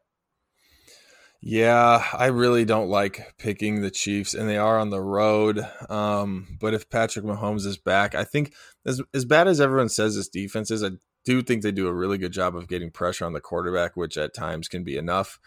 Yeah, 1.42 2.04
I 2.12 2.26
really 2.26 2.66
don't 2.66 2.90
like 2.90 3.34
picking 3.38 3.80
the 3.80 3.90
Chiefs, 3.90 4.34
and 4.34 4.48
they 4.48 4.58
are 4.58 4.78
on 4.78 4.90
the 4.90 5.00
road. 5.00 5.66
Um, 5.88 6.58
but 6.60 6.74
if 6.74 6.90
Patrick 6.90 7.24
Mahomes 7.24 7.64
is 7.64 7.78
back, 7.78 8.14
I 8.14 8.24
think 8.24 8.52
as 8.84 9.00
as 9.14 9.24
bad 9.24 9.48
as 9.48 9.60
everyone 9.60 9.88
says 9.88 10.16
this 10.16 10.28
defense 10.28 10.70
is, 10.70 10.84
I 10.84 10.90
do 11.24 11.40
think 11.40 11.62
they 11.62 11.72
do 11.72 11.88
a 11.88 11.94
really 11.94 12.18
good 12.18 12.32
job 12.32 12.56
of 12.56 12.68
getting 12.68 12.90
pressure 12.90 13.24
on 13.24 13.32
the 13.32 13.40
quarterback, 13.40 13.96
which 13.96 14.18
at 14.18 14.34
times 14.34 14.68
can 14.68 14.84
be 14.84 14.98
enough. 14.98 15.38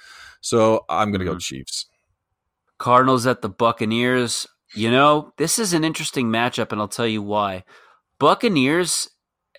So 0.41 0.85
I'm 0.89 1.11
going 1.11 1.19
to 1.19 1.25
mm-hmm. 1.25 1.35
go 1.35 1.39
Chiefs. 1.39 1.85
Cardinals 2.79 3.27
at 3.27 3.41
the 3.41 3.49
Buccaneers. 3.49 4.47
You 4.75 4.89
know, 4.89 5.33
this 5.37 5.59
is 5.59 5.73
an 5.73 5.83
interesting 5.83 6.27
matchup, 6.27 6.71
and 6.71 6.81
I'll 6.81 6.87
tell 6.87 7.07
you 7.07 7.21
why. 7.21 7.63
Buccaneers, 8.19 9.09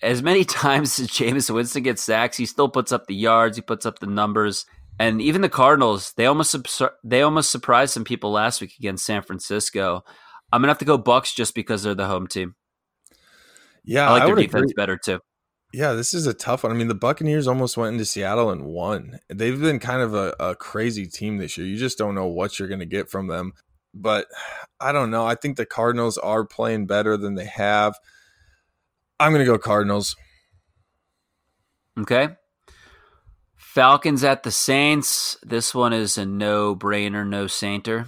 as 0.02 0.22
many 0.22 0.44
times 0.44 0.98
as 0.98 1.08
Jameis 1.08 1.52
Winston 1.52 1.82
gets 1.82 2.02
sacks, 2.02 2.36
he 2.36 2.46
still 2.46 2.68
puts 2.68 2.92
up 2.92 3.06
the 3.06 3.14
yards, 3.14 3.56
he 3.56 3.62
puts 3.62 3.86
up 3.86 3.98
the 3.98 4.06
numbers. 4.06 4.66
And 4.98 5.20
even 5.20 5.40
the 5.40 5.48
Cardinals, 5.48 6.12
they 6.16 6.26
almost 6.26 6.56
they 7.02 7.22
almost 7.22 7.50
surprised 7.50 7.92
some 7.92 8.04
people 8.04 8.30
last 8.30 8.60
week 8.60 8.74
against 8.78 9.04
San 9.04 9.22
Francisco. 9.22 10.04
I'm 10.52 10.62
gonna 10.62 10.70
have 10.70 10.78
to 10.78 10.84
go 10.84 10.96
Bucks 10.96 11.34
just 11.34 11.52
because 11.54 11.82
they're 11.82 11.96
the 11.96 12.06
home 12.06 12.28
team. 12.28 12.54
Yeah, 13.84 14.08
I 14.08 14.12
like 14.12 14.26
their 14.26 14.36
defense 14.36 14.70
agree. 14.70 14.74
better 14.76 14.96
too. 14.96 15.18
Yeah, 15.72 15.94
this 15.94 16.14
is 16.14 16.28
a 16.28 16.34
tough 16.34 16.62
one. 16.62 16.70
I 16.70 16.76
mean, 16.76 16.86
the 16.86 16.94
Buccaneers 16.94 17.48
almost 17.48 17.76
went 17.76 17.94
into 17.94 18.04
Seattle 18.04 18.50
and 18.50 18.64
won. 18.64 19.18
They've 19.28 19.60
been 19.60 19.80
kind 19.80 20.02
of 20.02 20.14
a, 20.14 20.32
a 20.38 20.54
crazy 20.54 21.06
team 21.06 21.38
this 21.38 21.58
year. 21.58 21.66
You 21.66 21.76
just 21.76 21.98
don't 21.98 22.14
know 22.14 22.28
what 22.28 22.56
you're 22.60 22.68
going 22.68 22.78
to 22.78 22.86
get 22.86 23.10
from 23.10 23.26
them 23.26 23.54
but 23.94 24.26
I 24.80 24.92
don't 24.92 25.10
know. 25.10 25.24
I 25.24 25.36
think 25.36 25.56
the 25.56 25.66
Cardinals 25.66 26.18
are 26.18 26.44
playing 26.44 26.86
better 26.86 27.16
than 27.16 27.34
they 27.34 27.46
have. 27.46 27.94
I'm 29.20 29.32
going 29.32 29.44
to 29.44 29.50
go 29.50 29.58
Cardinals. 29.58 30.16
Okay. 31.98 32.28
Falcons 33.56 34.24
at 34.24 34.42
the 34.42 34.50
Saints. 34.50 35.38
This 35.42 35.74
one 35.74 35.92
is 35.92 36.18
a 36.18 36.26
no 36.26 36.74
brainer, 36.74 37.26
no 37.26 37.46
sainter. 37.46 38.06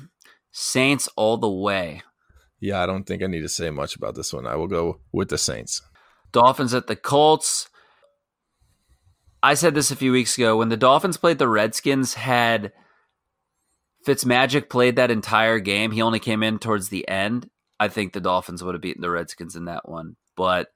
Saints 0.50 1.08
all 1.16 1.36
the 1.36 1.48
way. 1.48 2.02
Yeah, 2.60 2.82
I 2.82 2.86
don't 2.86 3.04
think 3.04 3.22
I 3.22 3.26
need 3.26 3.42
to 3.42 3.48
say 3.48 3.70
much 3.70 3.96
about 3.96 4.14
this 4.14 4.32
one. 4.32 4.46
I 4.46 4.56
will 4.56 4.66
go 4.66 5.00
with 5.12 5.28
the 5.28 5.38
Saints. 5.38 5.82
Dolphins 6.32 6.74
at 6.74 6.86
the 6.86 6.96
Colts. 6.96 7.68
I 9.42 9.54
said 9.54 9.74
this 9.74 9.90
a 9.90 9.96
few 9.96 10.12
weeks 10.12 10.36
ago 10.36 10.56
when 10.56 10.68
the 10.68 10.76
Dolphins 10.76 11.16
played 11.16 11.38
the 11.38 11.48
Redskins. 11.48 12.14
Had 12.14 12.72
Fitzmagic 14.06 14.70
played 14.70 14.96
that 14.96 15.10
entire 15.10 15.58
game, 15.58 15.90
he 15.90 16.00
only 16.00 16.20
came 16.20 16.42
in 16.42 16.58
towards 16.58 16.88
the 16.88 17.08
end. 17.08 17.50
I 17.78 17.88
think 17.88 18.12
the 18.12 18.20
Dolphins 18.20 18.62
would 18.62 18.74
have 18.74 18.82
beaten 18.82 19.02
the 19.02 19.10
Redskins 19.10 19.56
in 19.56 19.64
that 19.66 19.88
one, 19.88 20.16
but 20.36 20.68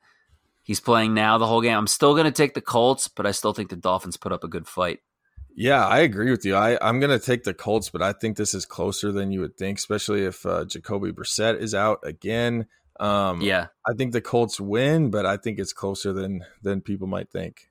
he's 0.65 0.81
playing 0.81 1.15
now 1.15 1.39
the 1.39 1.47
whole 1.47 1.63
game. 1.63 1.79
I'm 1.79 1.87
still 1.87 2.15
going 2.15 2.27
to 2.27 2.33
take 2.33 2.55
the 2.55 2.61
Colts, 2.61 3.09
but 3.09 3.27
I 3.27 3.31
still 3.31 3.53
think 3.53 3.71
the 3.71 3.77
Dolphins 3.77 4.17
put 4.17 4.33
up 4.33 4.45
a 4.45 4.49
good 4.49 4.67
fight. 4.67 4.99
Yeah, 5.57 5.87
I 5.87 6.01
agree 6.01 6.31
with 6.31 6.45
you. 6.45 6.57
I, 6.57 6.79
I'm 6.87 7.01
going 7.01 7.17
to 7.17 7.25
take 7.25 7.45
the 7.45 7.55
Colts, 7.55 7.89
but 7.89 8.03
I 8.03 8.13
think 8.13 8.37
this 8.37 8.53
is 8.53 8.67
closer 8.67 9.13
than 9.13 9.33
you 9.33 9.41
would 9.41 9.57
think, 9.57 9.79
especially 9.79 10.25
if 10.25 10.45
uh, 10.45 10.65
Jacoby 10.65 11.13
Brissett 11.13 11.61
is 11.61 11.75
out 11.75 12.01
again. 12.03 12.67
Um, 12.99 13.41
yeah, 13.41 13.69
I 13.87 13.95
think 13.95 14.13
the 14.13 14.21
Colts 14.21 14.61
win, 14.61 15.11
but 15.11 15.25
I 15.25 15.37
think 15.39 15.59
it's 15.59 15.73
closer 15.73 16.13
than 16.13 16.45
than 16.63 16.83
people 16.83 17.07
might 17.07 17.31
think. 17.31 17.70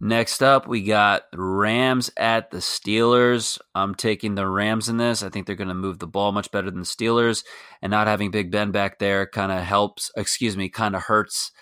Next 0.00 0.42
up, 0.42 0.66
we 0.66 0.82
got 0.82 1.22
Rams 1.34 2.10
at 2.16 2.50
the 2.50 2.58
Steelers. 2.58 3.58
I'm 3.74 3.94
taking 3.94 4.34
the 4.34 4.46
Rams 4.46 4.88
in 4.88 4.96
this. 4.96 5.22
I 5.22 5.28
think 5.28 5.46
they're 5.46 5.56
going 5.56 5.68
to 5.68 5.74
move 5.74 5.98
the 5.98 6.06
ball 6.06 6.32
much 6.32 6.50
better 6.50 6.70
than 6.70 6.80
the 6.80 6.86
Steelers, 6.86 7.44
and 7.80 7.90
not 7.90 8.06
having 8.06 8.30
Big 8.30 8.50
Ben 8.50 8.70
back 8.70 8.98
there 8.98 9.26
kind 9.26 9.52
of 9.52 9.62
helps. 9.62 10.10
Excuse 10.16 10.56
me, 10.56 10.68
kind 10.68 10.94
of 10.94 11.02
hurts 11.02 11.52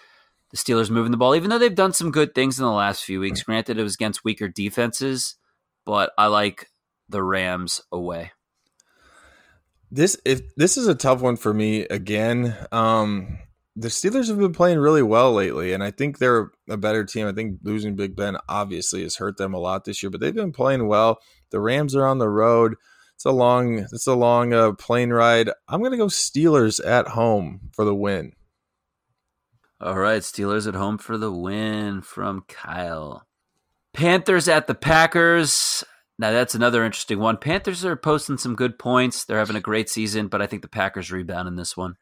the 0.50 0.56
Steelers 0.56 0.90
moving 0.90 1.12
the 1.12 1.18
ball, 1.18 1.34
even 1.34 1.50
though 1.50 1.58
they've 1.58 1.74
done 1.74 1.92
some 1.92 2.10
good 2.10 2.34
things 2.34 2.58
in 2.58 2.64
the 2.64 2.70
last 2.70 3.04
few 3.04 3.20
weeks. 3.20 3.42
Granted, 3.42 3.78
it 3.78 3.82
was 3.82 3.94
against 3.94 4.24
weaker 4.24 4.48
defenses, 4.48 5.36
but 5.84 6.12
I 6.18 6.26
like 6.26 6.68
the 7.08 7.22
Rams 7.22 7.80
away. 7.92 8.32
This 9.90 10.16
if 10.24 10.54
this 10.56 10.76
is 10.78 10.88
a 10.88 10.94
tough 10.94 11.20
one 11.20 11.36
for 11.36 11.52
me 11.52 11.82
again. 11.82 12.56
Um, 12.72 13.38
the 13.74 13.88
Steelers 13.88 14.28
have 14.28 14.38
been 14.38 14.52
playing 14.52 14.78
really 14.78 15.02
well 15.02 15.32
lately, 15.32 15.72
and 15.72 15.82
I 15.82 15.90
think 15.90 16.18
they're 16.18 16.50
a 16.68 16.76
better 16.76 17.04
team. 17.04 17.26
I 17.26 17.32
think 17.32 17.60
losing 17.62 17.96
Big 17.96 18.14
Ben 18.14 18.36
obviously 18.48 19.02
has 19.02 19.16
hurt 19.16 19.38
them 19.38 19.54
a 19.54 19.58
lot 19.58 19.84
this 19.84 20.02
year, 20.02 20.10
but 20.10 20.20
they've 20.20 20.34
been 20.34 20.52
playing 20.52 20.88
well. 20.88 21.20
The 21.50 21.60
Rams 21.60 21.94
are 21.94 22.06
on 22.06 22.18
the 22.18 22.28
road. 22.28 22.74
It's 23.14 23.24
a 23.24 23.30
long, 23.30 23.78
it's 23.78 24.06
a 24.06 24.14
long 24.14 24.52
uh, 24.52 24.72
plane 24.72 25.10
ride. 25.10 25.50
I'm 25.68 25.82
to 25.82 25.96
go 25.96 26.06
Steelers 26.06 26.84
at 26.84 27.08
home 27.08 27.70
for 27.72 27.84
the 27.84 27.94
win. 27.94 28.32
All 29.80 29.98
right, 29.98 30.22
Steelers 30.22 30.68
at 30.68 30.74
home 30.74 30.98
for 30.98 31.16
the 31.16 31.32
win 31.32 32.02
from 32.02 32.44
Kyle. 32.48 33.26
Panthers 33.94 34.48
at 34.48 34.66
the 34.66 34.74
Packers. 34.74 35.82
Now 36.18 36.30
that's 36.30 36.54
another 36.54 36.84
interesting 36.84 37.18
one. 37.18 37.36
Panthers 37.36 37.84
are 37.84 37.96
posting 37.96 38.38
some 38.38 38.54
good 38.54 38.78
points. 38.78 39.24
They're 39.24 39.38
having 39.38 39.56
a 39.56 39.60
great 39.60 39.88
season, 39.88 40.28
but 40.28 40.42
I 40.42 40.46
think 40.46 40.62
the 40.62 40.68
Packers 40.68 41.10
rebound 41.10 41.48
in 41.48 41.56
this 41.56 41.76
one. 41.76 41.96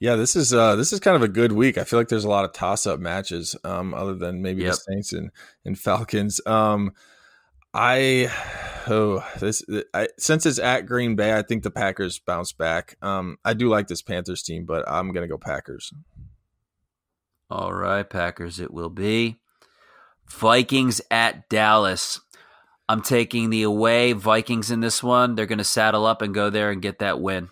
Yeah, 0.00 0.16
this 0.16 0.34
is 0.34 0.54
uh, 0.54 0.76
this 0.76 0.94
is 0.94 1.00
kind 1.00 1.14
of 1.14 1.22
a 1.22 1.28
good 1.28 1.52
week. 1.52 1.76
I 1.76 1.84
feel 1.84 2.00
like 2.00 2.08
there's 2.08 2.24
a 2.24 2.28
lot 2.28 2.46
of 2.46 2.54
toss 2.54 2.86
up 2.86 2.98
matches, 2.98 3.54
um, 3.64 3.92
other 3.92 4.14
than 4.14 4.40
maybe 4.40 4.62
yep. 4.62 4.72
the 4.72 4.76
Saints 4.76 5.12
and, 5.12 5.30
and 5.66 5.78
Falcons. 5.78 6.40
Um, 6.46 6.92
I 7.74 8.32
oh 8.88 9.22
this 9.38 9.62
I, 9.92 10.08
since 10.18 10.46
it's 10.46 10.58
at 10.58 10.86
Green 10.86 11.16
Bay, 11.16 11.36
I 11.36 11.42
think 11.42 11.62
the 11.62 11.70
Packers 11.70 12.18
bounce 12.18 12.52
back. 12.52 12.96
Um, 13.02 13.36
I 13.44 13.52
do 13.52 13.68
like 13.68 13.88
this 13.88 14.00
Panthers 14.00 14.42
team, 14.42 14.64
but 14.64 14.88
I'm 14.88 15.12
gonna 15.12 15.28
go 15.28 15.36
Packers. 15.36 15.92
All 17.50 17.72
right, 17.74 18.08
Packers. 18.08 18.58
It 18.58 18.72
will 18.72 18.88
be 18.88 19.38
Vikings 20.30 21.02
at 21.10 21.50
Dallas. 21.50 22.20
I'm 22.88 23.02
taking 23.02 23.50
the 23.50 23.64
away 23.64 24.14
Vikings 24.14 24.70
in 24.70 24.80
this 24.80 25.02
one. 25.02 25.34
They're 25.34 25.46
going 25.46 25.58
to 25.58 25.64
saddle 25.64 26.06
up 26.06 26.22
and 26.22 26.34
go 26.34 26.50
there 26.50 26.72
and 26.72 26.82
get 26.82 27.00
that 27.00 27.20
win 27.20 27.50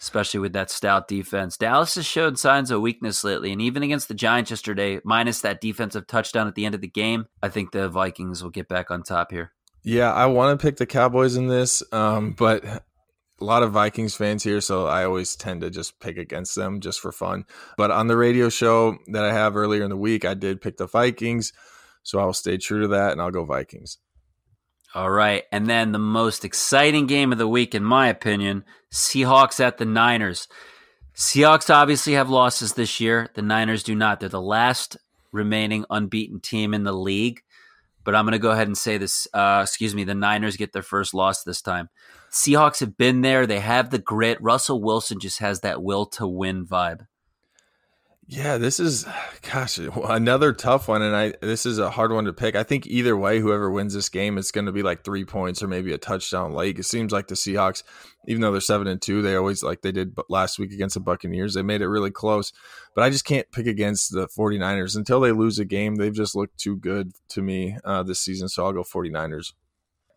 especially 0.00 0.40
with 0.40 0.52
that 0.52 0.70
stout 0.70 1.08
defense. 1.08 1.56
Dallas 1.56 1.94
has 1.94 2.06
showed 2.06 2.38
signs 2.38 2.70
of 2.70 2.80
weakness 2.80 3.24
lately, 3.24 3.52
and 3.52 3.60
even 3.60 3.82
against 3.82 4.08
the 4.08 4.14
Giants 4.14 4.50
yesterday, 4.50 5.00
minus 5.04 5.40
that 5.40 5.60
defensive 5.60 6.06
touchdown 6.06 6.46
at 6.46 6.54
the 6.54 6.64
end 6.64 6.74
of 6.74 6.80
the 6.80 6.88
game, 6.88 7.26
I 7.42 7.48
think 7.48 7.72
the 7.72 7.88
Vikings 7.88 8.42
will 8.42 8.50
get 8.50 8.68
back 8.68 8.90
on 8.90 9.02
top 9.02 9.30
here. 9.30 9.52
Yeah, 9.82 10.12
I 10.12 10.26
want 10.26 10.58
to 10.58 10.66
pick 10.66 10.76
the 10.76 10.86
Cowboys 10.86 11.36
in 11.36 11.48
this, 11.48 11.82
um, 11.92 12.32
but 12.32 12.64
a 13.40 13.44
lot 13.44 13.62
of 13.62 13.72
Vikings 13.72 14.14
fans 14.14 14.42
here, 14.42 14.60
so 14.60 14.86
I 14.86 15.04
always 15.04 15.36
tend 15.36 15.60
to 15.60 15.70
just 15.70 16.00
pick 16.00 16.18
against 16.18 16.54
them 16.54 16.80
just 16.80 17.00
for 17.00 17.12
fun. 17.12 17.44
But 17.76 17.90
on 17.90 18.08
the 18.08 18.16
radio 18.16 18.48
show 18.48 18.98
that 19.08 19.24
I 19.24 19.32
have 19.32 19.56
earlier 19.56 19.84
in 19.84 19.90
the 19.90 19.96
week, 19.96 20.24
I 20.24 20.34
did 20.34 20.60
pick 20.60 20.76
the 20.76 20.86
Vikings, 20.86 21.52
so 22.02 22.18
I'll 22.18 22.32
stay 22.32 22.56
true 22.56 22.82
to 22.82 22.88
that 22.88 23.12
and 23.12 23.22
I'll 23.22 23.30
go 23.30 23.44
Vikings. 23.44 23.98
All 24.94 25.10
right. 25.10 25.44
And 25.52 25.66
then 25.66 25.92
the 25.92 25.98
most 25.98 26.44
exciting 26.44 27.06
game 27.06 27.32
of 27.32 27.38
the 27.38 27.48
week, 27.48 27.74
in 27.74 27.84
my 27.84 28.08
opinion 28.08 28.64
Seahawks 28.92 29.60
at 29.60 29.78
the 29.78 29.84
Niners. 29.84 30.48
Seahawks 31.14 31.72
obviously 31.72 32.14
have 32.14 32.30
losses 32.30 32.74
this 32.74 33.00
year. 33.00 33.28
The 33.34 33.42
Niners 33.42 33.82
do 33.82 33.94
not. 33.94 34.20
They're 34.20 34.28
the 34.28 34.40
last 34.40 34.96
remaining 35.32 35.84
unbeaten 35.90 36.40
team 36.40 36.72
in 36.72 36.84
the 36.84 36.92
league. 36.92 37.42
But 38.04 38.14
I'm 38.14 38.24
going 38.24 38.32
to 38.32 38.38
go 38.38 38.52
ahead 38.52 38.68
and 38.68 38.78
say 38.78 38.96
this. 38.96 39.26
Uh, 39.34 39.60
excuse 39.62 39.94
me. 39.94 40.04
The 40.04 40.14
Niners 40.14 40.56
get 40.56 40.72
their 40.72 40.82
first 40.82 41.12
loss 41.12 41.42
this 41.42 41.60
time. 41.60 41.90
Seahawks 42.30 42.80
have 42.80 42.96
been 42.96 43.20
there. 43.20 43.46
They 43.46 43.60
have 43.60 43.90
the 43.90 43.98
grit. 43.98 44.40
Russell 44.40 44.80
Wilson 44.80 45.18
just 45.20 45.40
has 45.40 45.60
that 45.60 45.82
will 45.82 46.06
to 46.06 46.26
win 46.26 46.66
vibe. 46.66 47.06
Yeah, 48.30 48.58
this 48.58 48.78
is 48.78 49.06
gosh 49.50 49.78
another 50.04 50.52
tough 50.52 50.86
one, 50.86 51.00
and 51.00 51.16
I 51.16 51.32
this 51.40 51.64
is 51.64 51.78
a 51.78 51.88
hard 51.88 52.12
one 52.12 52.26
to 52.26 52.34
pick. 52.34 52.56
I 52.56 52.62
think 52.62 52.86
either 52.86 53.16
way, 53.16 53.40
whoever 53.40 53.70
wins 53.70 53.94
this 53.94 54.10
game, 54.10 54.36
it's 54.36 54.50
going 54.50 54.66
to 54.66 54.72
be 54.72 54.82
like 54.82 55.02
three 55.02 55.24
points 55.24 55.62
or 55.62 55.66
maybe 55.66 55.94
a 55.94 55.98
touchdown 55.98 56.52
late. 56.52 56.78
It 56.78 56.84
seems 56.84 57.10
like 57.10 57.28
the 57.28 57.34
Seahawks, 57.34 57.82
even 58.26 58.42
though 58.42 58.52
they're 58.52 58.60
seven 58.60 58.86
and 58.86 59.00
two, 59.00 59.22
they 59.22 59.34
always 59.34 59.62
like 59.62 59.80
they 59.80 59.92
did 59.92 60.14
last 60.28 60.58
week 60.58 60.72
against 60.72 60.92
the 60.92 61.00
Buccaneers. 61.00 61.54
They 61.54 61.62
made 61.62 61.80
it 61.80 61.88
really 61.88 62.10
close, 62.10 62.52
but 62.94 63.02
I 63.02 63.08
just 63.08 63.24
can't 63.24 63.50
pick 63.50 63.66
against 63.66 64.12
the 64.12 64.28
49ers 64.28 64.94
until 64.94 65.20
they 65.20 65.32
lose 65.32 65.58
a 65.58 65.64
game. 65.64 65.94
They've 65.94 66.12
just 66.12 66.36
looked 66.36 66.58
too 66.58 66.76
good 66.76 67.12
to 67.30 67.40
me 67.40 67.78
uh, 67.82 68.02
this 68.02 68.20
season, 68.20 68.50
so 68.50 68.66
I'll 68.66 68.74
go 68.74 68.82
49ers. 68.82 69.54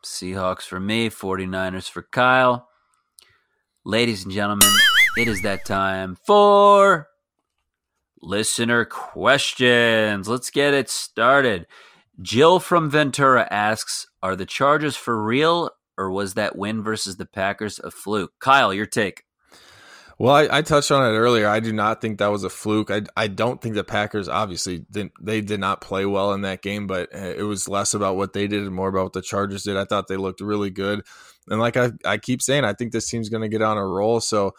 Seahawks 0.03 0.63
for 0.63 0.81
me, 0.81 1.09
49ers 1.09 1.89
for 1.89 2.01
Kyle. 2.01 2.67
Ladies 3.85 4.25
and 4.25 4.33
gentlemen, 4.33 4.69
it 5.15 5.29
is 5.29 5.41
that 5.43 5.63
time 5.65 6.17
for 6.25 7.07
listener 8.21 8.85
questions. 8.85 10.27
Let's 10.27 10.49
get 10.49 10.73
it 10.73 10.89
started. 10.89 11.67
Jill 12.21 12.59
from 12.59 12.89
Ventura 12.89 13.47
asks 13.51 14.07
Are 14.21 14.35
the 14.35 14.45
Chargers 14.45 14.95
for 14.95 15.21
real, 15.21 15.71
or 15.97 16.11
was 16.11 16.35
that 16.35 16.55
win 16.55 16.83
versus 16.83 17.17
the 17.17 17.25
Packers 17.25 17.79
a 17.79 17.91
fluke? 17.91 18.33
Kyle, 18.39 18.73
your 18.73 18.85
take. 18.85 19.23
Well, 20.21 20.35
I, 20.35 20.59
I, 20.59 20.61
touched 20.61 20.91
on 20.91 21.01
it 21.01 21.17
earlier. 21.17 21.47
I 21.47 21.59
do 21.59 21.73
not 21.73 21.99
think 21.99 22.19
that 22.19 22.27
was 22.27 22.43
a 22.43 22.49
fluke. 22.49 22.91
I, 22.91 23.01
I 23.17 23.27
don't 23.27 23.59
think 23.59 23.73
the 23.73 23.83
Packers 23.83 24.29
obviously 24.29 24.85
didn't 24.91 25.13
they 25.19 25.41
did 25.41 25.59
not 25.59 25.81
play 25.81 26.05
well 26.05 26.33
in 26.33 26.41
that 26.41 26.61
game, 26.61 26.85
but 26.85 27.11
uh, 27.15 27.33
it 27.35 27.41
was 27.41 27.67
less 27.67 27.95
about 27.95 28.17
what 28.17 28.33
they 28.33 28.45
did 28.45 28.61
and 28.61 28.75
more 28.75 28.89
about 28.89 29.05
what 29.05 29.13
the 29.13 29.23
Chargers 29.23 29.63
did. 29.63 29.77
I 29.77 29.85
thought 29.85 30.07
they 30.07 30.17
looked 30.17 30.39
really 30.39 30.69
good, 30.69 31.01
and 31.47 31.59
like 31.59 31.75
I, 31.75 31.89
I 32.05 32.19
keep 32.19 32.43
saying, 32.43 32.65
I 32.65 32.73
think 32.73 32.91
this 32.91 33.09
team's 33.09 33.29
going 33.29 33.41
to 33.41 33.49
get 33.49 33.63
on 33.63 33.79
a 33.79 33.87
roll. 33.87 34.19
So 34.19 34.53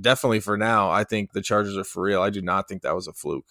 definitely 0.00 0.40
for 0.40 0.56
now, 0.56 0.90
I 0.90 1.04
think 1.04 1.32
the 1.32 1.42
Chargers 1.42 1.76
are 1.76 1.84
for 1.84 2.02
real. 2.02 2.22
I 2.22 2.30
do 2.30 2.42
not 2.42 2.68
think 2.68 2.82
that 2.82 2.94
was 2.94 3.06
a 3.06 3.12
fluke. 3.12 3.46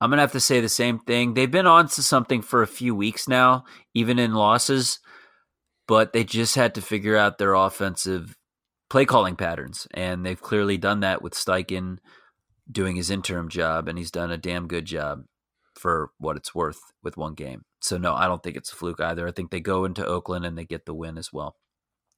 I'm 0.00 0.10
gonna 0.10 0.22
have 0.22 0.32
to 0.32 0.40
say 0.40 0.60
the 0.60 0.68
same 0.68 0.98
thing. 0.98 1.34
They've 1.34 1.50
been 1.50 1.66
on 1.66 1.88
to 1.88 2.02
something 2.02 2.42
for 2.42 2.62
a 2.62 2.66
few 2.66 2.94
weeks 2.94 3.26
now, 3.28 3.64
even 3.94 4.18
in 4.18 4.34
losses, 4.34 4.98
but 5.86 6.12
they 6.12 6.24
just 6.24 6.56
had 6.56 6.74
to 6.74 6.82
figure 6.82 7.16
out 7.16 7.38
their 7.38 7.54
offensive 7.54 8.36
play 8.90 9.04
calling 9.04 9.36
patterns, 9.36 9.86
and 9.94 10.24
they've 10.24 10.40
clearly 10.40 10.76
done 10.76 11.00
that 11.00 11.22
with 11.22 11.34
Steichen 11.34 11.98
doing 12.70 12.96
his 12.96 13.10
interim 13.10 13.48
job, 13.48 13.88
and 13.88 13.98
he's 13.98 14.10
done 14.10 14.30
a 14.30 14.36
damn 14.36 14.66
good 14.66 14.84
job 14.84 15.24
for 15.74 16.10
what 16.18 16.36
it's 16.36 16.54
worth 16.54 16.80
with 17.02 17.16
one 17.16 17.34
game. 17.34 17.64
So 17.80 17.98
no, 17.98 18.14
I 18.14 18.26
don't 18.26 18.42
think 18.42 18.56
it's 18.56 18.72
a 18.72 18.76
fluke 18.76 19.00
either. 19.00 19.26
I 19.26 19.32
think 19.32 19.50
they 19.50 19.60
go 19.60 19.84
into 19.84 20.06
Oakland 20.06 20.46
and 20.46 20.56
they 20.56 20.64
get 20.64 20.86
the 20.86 20.94
win 20.94 21.18
as 21.18 21.32
well. 21.32 21.56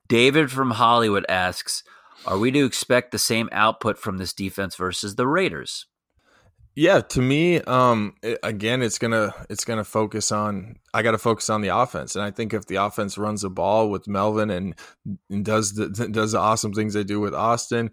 David 0.08 0.52
from 0.52 0.72
Hollywood 0.72 1.26
asks, 1.28 1.82
are 2.26 2.38
we 2.38 2.50
to 2.50 2.64
expect 2.64 3.12
the 3.12 3.18
same 3.18 3.48
output 3.52 3.98
from 3.98 4.18
this 4.18 4.32
defense 4.32 4.76
versus 4.76 5.16
the 5.16 5.26
Raiders? 5.26 5.86
Yeah, 6.78 7.00
to 7.00 7.22
me, 7.22 7.62
um, 7.62 8.16
it, 8.22 8.38
again, 8.42 8.82
it's 8.82 8.98
gonna 8.98 9.34
it's 9.48 9.64
gonna 9.64 9.82
focus 9.82 10.30
on. 10.30 10.76
I 10.92 11.02
got 11.02 11.12
to 11.12 11.18
focus 11.18 11.48
on 11.48 11.62
the 11.62 11.68
offense, 11.68 12.16
and 12.16 12.22
I 12.22 12.30
think 12.30 12.52
if 12.52 12.66
the 12.66 12.76
offense 12.76 13.16
runs 13.16 13.40
the 13.40 13.48
ball 13.48 13.90
with 13.90 14.06
Melvin 14.06 14.50
and, 14.50 14.74
and 15.30 15.42
does 15.42 15.72
the 15.72 15.88
does 16.12 16.32
the 16.32 16.38
awesome 16.38 16.74
things 16.74 16.92
they 16.92 17.02
do 17.02 17.18
with 17.18 17.34
Austin, 17.34 17.92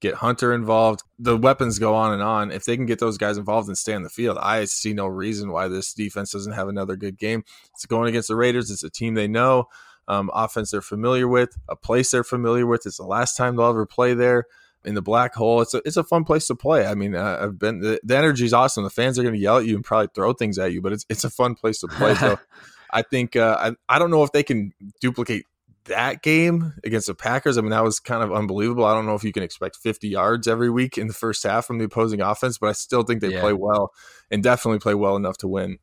get 0.00 0.14
Hunter 0.14 0.52
involved, 0.52 1.04
the 1.20 1.36
weapons 1.36 1.78
go 1.78 1.94
on 1.94 2.12
and 2.12 2.22
on. 2.22 2.50
If 2.50 2.64
they 2.64 2.76
can 2.76 2.86
get 2.86 2.98
those 2.98 3.16
guys 3.16 3.38
involved 3.38 3.68
and 3.68 3.78
stay 3.78 3.94
on 3.94 4.02
the 4.02 4.08
field, 4.08 4.38
I 4.40 4.64
see 4.64 4.92
no 4.92 5.06
reason 5.06 5.52
why 5.52 5.68
this 5.68 5.94
defense 5.94 6.32
doesn't 6.32 6.54
have 6.54 6.66
another 6.66 6.96
good 6.96 7.18
game. 7.18 7.44
It's 7.74 7.86
going 7.86 8.08
against 8.08 8.26
the 8.26 8.34
Raiders. 8.34 8.72
It's 8.72 8.82
a 8.82 8.90
team 8.90 9.14
they 9.14 9.28
know 9.28 9.66
um, 10.08 10.30
offense 10.32 10.70
they're 10.70 10.80
familiar 10.80 11.28
with, 11.28 11.56
a 11.68 11.76
place 11.76 12.10
they're 12.10 12.24
familiar 12.24 12.66
with. 12.66 12.86
It's 12.86 12.98
the 12.98 13.04
last 13.04 13.36
time 13.36 13.56
they'll 13.56 13.66
ever 13.66 13.86
play 13.86 14.14
there 14.14 14.46
in 14.84 14.94
the 14.94 15.02
black 15.02 15.34
hole. 15.34 15.60
It's 15.60 15.74
a 15.74 15.82
it's 15.84 15.96
a 15.96 16.04
fun 16.04 16.24
place 16.24 16.46
to 16.46 16.54
play. 16.54 16.86
I 16.86 16.94
mean, 16.94 17.14
uh, 17.14 17.38
I've 17.42 17.58
been 17.58 17.80
the, 17.80 18.00
the 18.02 18.16
energy 18.16 18.44
is 18.44 18.52
awesome. 18.52 18.84
The 18.84 18.90
fans 18.90 19.18
are 19.18 19.22
going 19.22 19.34
to 19.34 19.40
yell 19.40 19.58
at 19.58 19.66
you 19.66 19.74
and 19.74 19.84
probably 19.84 20.08
throw 20.14 20.32
things 20.32 20.58
at 20.58 20.72
you, 20.72 20.80
but 20.80 20.92
it's 20.92 21.06
it's 21.08 21.24
a 21.24 21.30
fun 21.30 21.54
place 21.54 21.80
to 21.80 21.88
play. 21.88 22.14
So 22.14 22.38
I 22.90 23.02
think 23.02 23.36
uh, 23.36 23.56
I 23.58 23.94
I 23.94 23.98
don't 23.98 24.10
know 24.10 24.22
if 24.22 24.32
they 24.32 24.42
can 24.42 24.72
duplicate 25.00 25.44
that 25.86 26.22
game 26.22 26.74
against 26.84 27.06
the 27.06 27.14
Packers, 27.14 27.58
I 27.58 27.60
mean, 27.60 27.70
that 27.70 27.84
was 27.84 28.00
kind 28.00 28.22
of 28.22 28.32
unbelievable. 28.32 28.84
I 28.84 28.94
don't 28.94 29.06
know 29.06 29.14
if 29.14 29.24
you 29.24 29.32
can 29.32 29.42
expect 29.42 29.76
50 29.76 30.08
yards 30.08 30.46
every 30.46 30.70
week 30.70 30.98
in 30.98 31.06
the 31.06 31.14
first 31.14 31.42
half 31.42 31.66
from 31.66 31.78
the 31.78 31.84
opposing 31.84 32.20
offense, 32.20 32.58
but 32.58 32.68
I 32.68 32.72
still 32.72 33.02
think 33.02 33.20
they 33.20 33.32
yeah. 33.32 33.40
play 33.40 33.52
well 33.52 33.92
and 34.30 34.42
definitely 34.42 34.78
play 34.78 34.94
well 34.94 35.16
enough 35.16 35.38
to 35.38 35.48
win. 35.48 35.78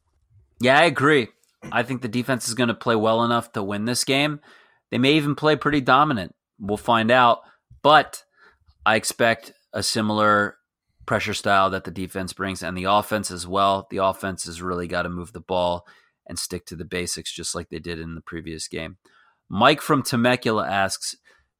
Yeah, 0.61 0.79
I 0.79 0.83
agree. 0.83 1.27
I 1.71 1.83
think 1.83 2.01
the 2.01 2.07
defense 2.07 2.47
is 2.47 2.53
going 2.53 2.67
to 2.67 2.73
play 2.73 2.95
well 2.95 3.23
enough 3.23 3.51
to 3.53 3.63
win 3.63 3.85
this 3.85 4.03
game. 4.03 4.39
They 4.91 4.97
may 4.97 5.13
even 5.13 5.35
play 5.35 5.55
pretty 5.55 5.81
dominant. 5.81 6.35
We'll 6.59 6.77
find 6.77 7.09
out. 7.09 7.39
But 7.81 8.23
I 8.85 8.95
expect 8.95 9.53
a 9.73 9.81
similar 9.83 10.57
pressure 11.05 11.33
style 11.33 11.69
that 11.71 11.83
the 11.83 11.91
defense 11.91 12.33
brings 12.33 12.63
and 12.63 12.77
the 12.77 12.85
offense 12.85 13.31
as 13.31 13.47
well. 13.47 13.87
The 13.89 13.97
offense 13.97 14.45
has 14.45 14.61
really 14.61 14.87
got 14.87 15.03
to 15.03 15.09
move 15.09 15.33
the 15.33 15.41
ball 15.41 15.85
and 16.27 16.39
stick 16.39 16.65
to 16.67 16.75
the 16.75 16.85
basics 16.85 17.33
just 17.33 17.55
like 17.55 17.69
they 17.69 17.79
did 17.79 17.99
in 17.99 18.15
the 18.15 18.21
previous 18.21 18.67
game. 18.67 18.97
Mike 19.49 19.81
from 19.81 20.03
Temecula 20.03 20.67
asks, 20.67 21.15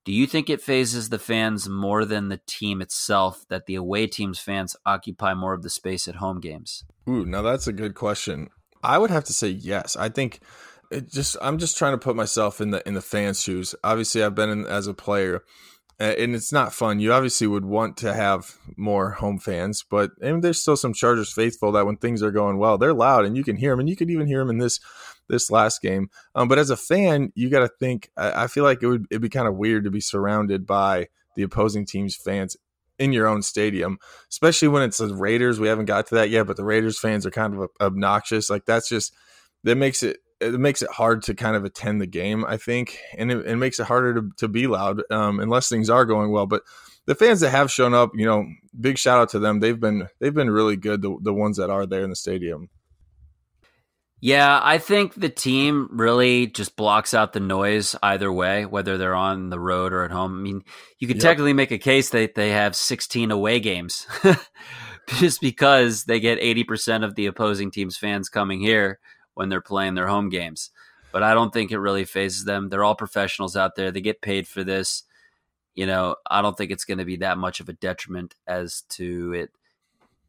do 0.06 0.12
you 0.12 0.28
think 0.28 0.50
it 0.50 0.62
fazes 0.62 1.10
the 1.10 1.20
fans 1.20 1.70
more 1.70 2.04
than 2.06 2.28
the 2.28 2.42
team 2.46 2.82
itself 2.82 3.46
that 3.50 3.66
the 3.66 3.76
away 3.76 4.08
team's 4.08 4.40
fans 4.40 4.76
occupy 4.86 5.34
more 5.34 5.54
of 5.54 5.64
the 5.64 5.70
space 5.70 6.08
at 6.08 6.16
home 6.16 6.40
games? 6.40 6.84
Ooh, 7.08 7.26
now 7.26 7.42
that's 7.42 7.68
a 7.68 7.74
good 7.74 7.96
question. 7.96 8.50
I 8.84 8.98
would 8.98 9.12
have 9.12 9.24
to 9.26 9.34
say 9.34 9.50
yes. 9.50 9.96
I 9.96 10.10
think 10.10 10.40
it 10.92 11.12
just 11.12 11.38
I'm 11.42 11.58
just 11.58 11.78
trying 11.78 11.94
to 11.94 11.98
put 11.98 12.16
myself 12.16 12.62
in 12.62 12.72
the 12.72 12.88
in 12.88 12.94
the 12.94 13.02
fans' 13.02 13.42
shoes. 13.42 13.74
Obviously, 13.84 14.24
I've 14.24 14.36
been 14.36 14.50
in 14.50 14.66
as 14.66 14.88
a 14.88 14.94
player 14.94 15.44
and 16.00 16.36
it's 16.36 16.52
not 16.52 16.74
fun. 16.74 17.00
You 17.00 17.14
obviously 17.14 17.48
would 17.48 17.66
want 17.66 17.98
to 17.98 18.14
have 18.14 18.58
more 18.76 19.12
home 19.12 19.40
fans, 19.40 19.84
but 19.90 20.12
and 20.22 20.44
there's 20.44 20.62
still 20.62 20.78
some 20.78 20.94
Chargers 20.94 21.32
faithful 21.32 21.72
that 21.74 21.86
when 21.86 21.98
things 21.98 22.24
are 22.24 22.32
going 22.32 22.58
well, 22.58 22.78
they're 22.78 22.94
loud 22.94 23.26
and 23.26 23.38
you 23.38 23.44
can 23.44 23.56
hear 23.56 23.72
them, 23.72 23.82
and 23.82 23.90
you 23.90 23.96
could 23.96 24.10
even 24.10 24.28
hear 24.28 24.40
them 24.40 24.50
in 24.50 24.58
this 24.58 24.80
this 25.30 25.50
last 25.50 25.82
game. 25.82 26.10
Um, 26.36 26.48
but 26.48 26.60
as 26.60 26.70
a 26.70 26.78
fan, 26.78 27.32
you 27.36 27.50
got 27.50 27.60
to 27.60 27.70
think. 27.80 28.10
I, 28.18 28.44
I, 28.44 28.48
feel 28.48 28.64
like 28.64 28.84
it 28.84 28.88
would 28.88 29.06
it'd 29.10 29.22
be 29.22 29.30
kind 29.30 29.48
of 29.48 29.56
weird 29.56 29.86
to 29.86 29.92
be 29.92 30.02
surrounded 30.02 30.66
by 30.66 31.08
the 31.36 31.44
opposing 31.44 31.86
team's 31.86 32.16
fans 32.16 32.58
in 33.00 33.14
your 33.14 33.28
own 33.28 33.42
stadium, 33.42 33.98
especially 34.30 34.68
when 34.68 34.84
it's 34.84 34.98
the 34.98 35.14
Raiders. 35.14 35.60
We 35.60 35.68
haven't 35.68 35.86
got 35.86 36.08
to 36.08 36.16
that 36.16 36.30
yet, 36.30 36.48
but 36.48 36.58
the 36.58 36.64
Raiders 36.64 37.00
fans 37.00 37.26
are 37.26 37.32
kind 37.32 37.56
of 37.56 37.70
obnoxious. 37.82 38.50
Like 38.50 38.66
that's 38.66 38.90
just 38.90 39.14
that 39.64 39.76
makes 39.76 40.04
it 40.04 40.18
it 40.40 40.60
makes 40.60 40.82
it 40.82 40.90
hard 40.92 41.24
to 41.24 41.34
kind 41.34 41.56
of 41.56 41.64
attend 41.64 42.02
the 42.02 42.08
game, 42.08 42.46
I 42.46 42.58
think, 42.58 43.00
and 43.18 43.32
it, 43.32 43.46
it 43.46 43.56
makes 43.56 43.80
it 43.80 43.88
harder 43.88 44.16
to, 44.16 44.30
to 44.38 44.48
be 44.48 44.68
loud 44.68 45.02
um, 45.10 45.40
unless 45.40 45.70
things 45.70 45.90
are 45.90 46.06
going 46.06 46.32
well. 46.32 46.46
But 46.46 46.64
the 47.06 47.16
fans 47.16 47.40
that 47.42 47.50
have 47.52 47.72
shown 47.72 47.94
up, 47.94 48.12
you 48.14 48.26
know, 48.26 48.46
big 48.80 48.98
shout 48.98 49.20
out 49.20 49.30
to 49.30 49.40
them. 49.40 49.60
They've 49.60 49.80
been 49.80 50.08
they've 50.20 50.34
been 50.34 50.50
really 50.50 50.76
good. 50.76 51.02
The 51.02 51.18
the 51.22 51.34
ones 51.34 51.58
that 51.58 51.70
are 51.70 51.86
there 51.86 52.04
in 52.04 52.10
the 52.10 52.16
stadium. 52.16 52.70
Yeah, 54.24 54.62
I 54.64 54.78
think 54.78 55.16
the 55.16 55.28
team 55.28 55.90
really 55.92 56.48
just 56.48 56.78
blocks 56.78 57.14
out 57.14 57.34
the 57.34 57.42
noise 57.42 57.94
either 58.02 58.32
way, 58.32 58.66
whether 58.66 58.98
they're 58.98 59.14
on 59.14 59.50
the 59.50 59.60
road 59.60 59.92
or 59.92 60.06
at 60.06 60.12
home. 60.12 60.40
I 60.40 60.42
mean, 60.42 60.64
you 60.98 61.10
could 61.10 61.18
yep. 61.18 61.24
technically 61.24 61.52
make 61.52 61.72
a 61.72 61.78
case 61.78 62.12
that 62.12 62.34
they 62.34 62.52
have 62.52 62.74
16 62.74 63.32
away 63.32 63.60
games 63.60 64.08
just 65.18 65.42
because 65.42 66.06
they 66.06 66.22
get 66.22 66.40
80% 66.40 67.04
of 67.04 67.16
the 67.16 67.26
opposing 67.26 67.70
team's 67.70 67.98
fans 67.98 68.30
coming 68.30 68.62
here 68.62 69.00
when 69.34 69.50
they're 69.50 69.60
playing 69.60 69.96
their 69.96 70.08
home 70.08 70.30
games. 70.30 70.72
But 71.12 71.22
I 71.22 71.34
don't 71.34 71.52
think 71.52 71.72
it 71.72 71.80
really 71.80 72.06
fazes 72.06 72.46
them. 72.46 72.70
They're 72.70 72.86
all 72.86 72.96
professionals 72.96 73.58
out 73.58 73.76
there. 73.76 73.92
They 73.92 74.00
get 74.00 74.22
paid 74.22 74.48
for 74.48 74.64
this. 74.64 75.04
You 75.76 75.86
know, 75.86 76.16
I 76.32 76.42
don't 76.42 76.58
think 76.58 76.72
it's 76.72 76.86
going 76.86 77.00
to 77.00 77.04
be 77.04 77.18
that 77.18 77.38
much 77.38 77.60
of 77.60 77.68
a 77.68 77.74
detriment 77.74 78.36
as 78.48 78.84
to 78.92 79.34
it 79.34 79.50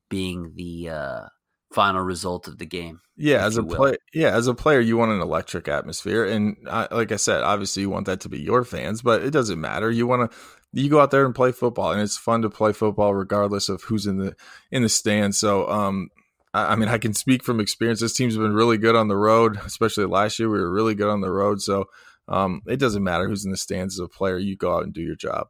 being 0.09 0.51
the 0.57 0.89
uh, 0.91 1.27
final 1.75 2.03
result 2.03 2.47
of 2.49 2.59
the 2.59 2.67
game. 2.67 3.01
Yeah, 3.17 3.45
as 3.45 3.57
a 3.57 3.63
player, 3.63 3.99
yeah, 4.13 4.31
as 4.31 4.47
a 4.47 4.55
player, 4.55 4.81
you 4.81 4.97
want 4.97 5.13
an 5.13 5.21
electric 5.21 5.69
atmosphere, 5.69 6.25
and 6.25 6.57
I, 6.71 6.89
like 6.91 7.13
I 7.13 7.17
said, 7.17 7.43
obviously 7.43 7.83
you 7.83 7.91
want 7.91 8.07
that 8.07 8.21
to 8.21 8.29
be 8.29 8.41
your 8.41 8.65
fans, 8.65 9.03
but 9.03 9.23
it 9.23 9.31
doesn't 9.31 9.61
matter. 9.61 9.91
You 9.91 10.07
want 10.07 10.31
to 10.31 10.37
you 10.73 10.91
go 10.91 11.01
out 11.01 11.13
there 11.13 11.25
and 11.25 11.35
play 11.35 11.53
football, 11.53 11.93
and 11.93 12.01
it's 12.01 12.17
fun 12.17 12.43
to 12.43 12.51
play 12.51 12.73
football 12.73 13.15
regardless 13.15 13.69
of 13.69 13.83
who's 13.83 14.07
in 14.07 14.19
the 14.19 14.35
in 14.73 14.83
the 14.83 14.89
stand. 14.89 15.35
So, 15.35 15.69
um, 15.69 16.09
I 16.53 16.77
mean, 16.77 16.89
I 16.89 16.99
can 16.99 17.15
speak 17.15 17.43
from 17.43 17.61
experience. 17.61 18.01
This 18.01 18.15
team's 18.15 18.37
been 18.37 18.55
really 18.55 18.79
good 18.79 18.95
on 18.95 19.09
the 19.09 19.17
road, 19.17 19.59
especially 19.65 20.07
last 20.07 20.39
year. 20.39 20.49
We 20.49 20.61
were 20.61 20.73
really 20.73 20.95
good 20.95 21.09
on 21.09 21.21
the 21.21 21.31
road. 21.31 21.61
So 21.61 21.87
um, 22.29 22.63
it 22.67 22.79
doesn't 22.79 23.03
matter 23.03 23.29
who's 23.29 23.45
in 23.45 23.51
the 23.51 23.57
stands 23.57 23.97
as 23.97 24.05
a 24.05 24.09
player. 24.09 24.39
You 24.39 24.57
go 24.57 24.77
out 24.77 24.85
and 24.85 24.93
do 24.93 25.03
your 25.03 25.17
job. 25.17 25.49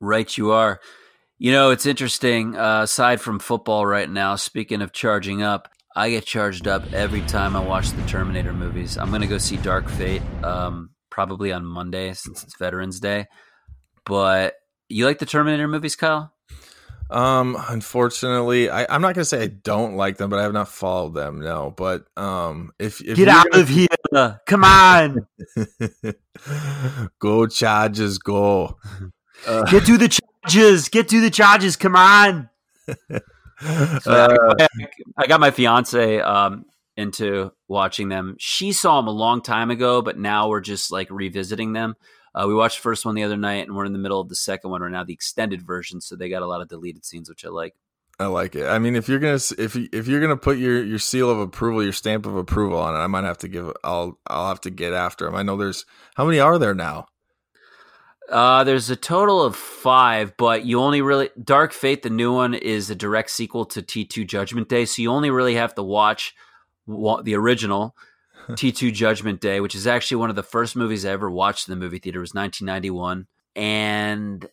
Right, 0.00 0.36
you 0.36 0.50
are. 0.50 0.80
You 1.38 1.52
know, 1.52 1.70
it's 1.70 1.86
interesting. 1.86 2.56
Uh, 2.56 2.82
aside 2.82 3.20
from 3.20 3.38
football 3.38 3.84
right 3.84 4.08
now, 4.08 4.36
speaking 4.36 4.82
of 4.82 4.92
charging 4.92 5.42
up, 5.42 5.68
I 5.96 6.10
get 6.10 6.24
charged 6.24 6.66
up 6.66 6.92
every 6.92 7.22
time 7.22 7.56
I 7.56 7.60
watch 7.60 7.90
the 7.90 8.02
Terminator 8.06 8.52
movies. 8.52 8.96
I'm 8.98 9.10
going 9.10 9.20
to 9.20 9.26
go 9.26 9.38
see 9.38 9.56
Dark 9.56 9.88
Fate 9.88 10.22
um, 10.42 10.90
probably 11.10 11.52
on 11.52 11.64
Monday 11.64 12.12
since 12.14 12.42
it's 12.42 12.56
Veterans 12.56 13.00
Day. 13.00 13.26
But 14.04 14.54
you 14.88 15.06
like 15.06 15.18
the 15.18 15.26
Terminator 15.26 15.68
movies, 15.68 15.96
Kyle? 15.96 16.34
Um, 17.10 17.56
unfortunately, 17.68 18.70
I, 18.70 18.86
I'm 18.92 19.02
not 19.02 19.14
gonna 19.14 19.26
say 19.26 19.42
I 19.42 19.46
don't 19.46 19.96
like 19.96 20.16
them, 20.16 20.30
but 20.30 20.38
I 20.38 20.42
have 20.42 20.54
not 20.54 20.68
followed 20.68 21.14
them. 21.14 21.40
No, 21.40 21.72
but 21.76 22.06
um, 22.16 22.72
if, 22.78 23.02
if 23.02 23.16
get 23.16 23.28
out 23.28 23.46
gonna... 23.50 23.62
of 23.62 23.68
here, 23.68 24.40
come 24.46 24.64
on, 24.64 25.26
go 27.18 27.46
charges, 27.46 28.18
go. 28.18 28.78
Uh, 29.46 29.64
get 29.70 29.84
to 29.84 29.98
the 29.98 30.08
charges, 30.46 30.88
get 30.88 31.08
to 31.08 31.20
the 31.20 31.30
charges, 31.30 31.76
come 31.76 31.96
on. 31.96 32.48
so 34.00 34.12
uh, 34.12 34.54
I 35.16 35.26
got 35.26 35.40
my 35.40 35.50
fiance 35.50 36.20
um 36.20 36.66
into 36.96 37.50
watching 37.68 38.08
them. 38.08 38.36
She 38.38 38.72
saw 38.72 39.00
them 39.00 39.08
a 39.08 39.12
long 39.12 39.42
time 39.42 39.70
ago, 39.70 40.02
but 40.02 40.18
now 40.18 40.48
we're 40.48 40.60
just 40.60 40.92
like 40.92 41.10
revisiting 41.10 41.72
them. 41.72 41.94
Uh, 42.34 42.46
we 42.48 42.54
watched 42.54 42.78
the 42.78 42.82
first 42.82 43.04
one 43.04 43.14
the 43.14 43.22
other 43.22 43.36
night, 43.36 43.66
and 43.66 43.76
we're 43.76 43.84
in 43.84 43.92
the 43.92 43.98
middle 43.98 44.20
of 44.20 44.28
the 44.28 44.36
second 44.36 44.70
one 44.70 44.82
right 44.82 44.90
now, 44.90 45.04
the 45.04 45.12
extended 45.12 45.62
version. 45.62 46.00
So 46.00 46.16
they 46.16 46.28
got 46.28 46.42
a 46.42 46.46
lot 46.46 46.60
of 46.60 46.68
deleted 46.68 47.04
scenes, 47.04 47.28
which 47.28 47.44
I 47.44 47.48
like. 47.48 47.74
I 48.18 48.26
like 48.26 48.54
it. 48.54 48.66
I 48.66 48.78
mean, 48.78 48.94
if 48.94 49.08
you're 49.08 49.18
gonna 49.18 49.40
if 49.58 49.74
you, 49.74 49.88
if 49.92 50.06
you're 50.06 50.20
gonna 50.20 50.36
put 50.36 50.58
your 50.58 50.82
your 50.84 51.00
seal 51.00 51.30
of 51.30 51.38
approval, 51.38 51.82
your 51.82 51.92
stamp 51.92 52.26
of 52.26 52.36
approval 52.36 52.78
on 52.78 52.94
it, 52.94 52.98
I 52.98 53.06
might 53.08 53.24
have 53.24 53.38
to 53.38 53.48
give. 53.48 53.72
I'll 53.82 54.20
I'll 54.26 54.48
have 54.48 54.60
to 54.62 54.70
get 54.70 54.92
after 54.92 55.24
them. 55.24 55.34
I 55.34 55.42
know 55.42 55.56
there's 55.56 55.84
how 56.14 56.24
many 56.24 56.38
are 56.38 56.58
there 56.58 56.74
now? 56.74 57.06
Uh, 58.30 58.64
there's 58.64 58.88
a 58.88 58.96
total 58.96 59.42
of 59.42 59.54
five, 59.54 60.34
but 60.36 60.64
you 60.64 60.80
only 60.80 61.02
really 61.02 61.30
Dark 61.42 61.72
Fate, 61.72 62.02
the 62.02 62.10
new 62.10 62.32
one, 62.32 62.54
is 62.54 62.88
a 62.88 62.94
direct 62.94 63.30
sequel 63.30 63.66
to 63.66 63.82
T2 63.82 64.26
Judgment 64.26 64.68
Day, 64.68 64.86
so 64.86 65.02
you 65.02 65.10
only 65.10 65.30
really 65.30 65.54
have 65.56 65.74
to 65.74 65.82
watch 65.82 66.34
the 66.86 67.34
original 67.34 67.94
T2 68.48 68.92
Judgment 68.92 69.40
Day, 69.40 69.60
which 69.60 69.74
is 69.74 69.86
actually 69.86 70.18
one 70.18 70.30
of 70.30 70.36
the 70.36 70.42
first 70.42 70.74
movies 70.74 71.04
I 71.04 71.10
ever 71.10 71.30
watched 71.30 71.68
in 71.68 71.72
the 71.72 71.82
movie 71.82 71.98
theater. 71.98 72.20
It 72.20 72.22
was 72.22 72.34
1991. 72.34 73.26
And 73.56 74.48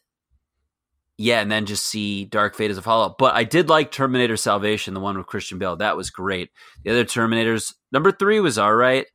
yeah, 1.18 1.42
and 1.42 1.52
then 1.52 1.66
just 1.66 1.86
see 1.86 2.26
Dark 2.26 2.56
Fate 2.56 2.72
as 2.72 2.78
a 2.78 2.82
follow 2.82 3.06
up. 3.06 3.18
But 3.18 3.36
I 3.36 3.44
did 3.44 3.70
like 3.70 3.92
Terminator 3.92 4.38
Salvation, 4.38 4.94
the 4.94 5.00
one 5.00 5.18
with 5.18 5.28
Christian 5.28 5.60
Bale. 5.60 5.76
That 5.76 5.98
was 5.98 6.10
great. 6.10 6.50
The 6.84 6.92
other 6.92 7.06
Terminators, 7.06 7.74
number 7.92 8.12
three 8.12 8.40
was 8.40 8.58
all 8.58 8.74
right. 8.74 9.06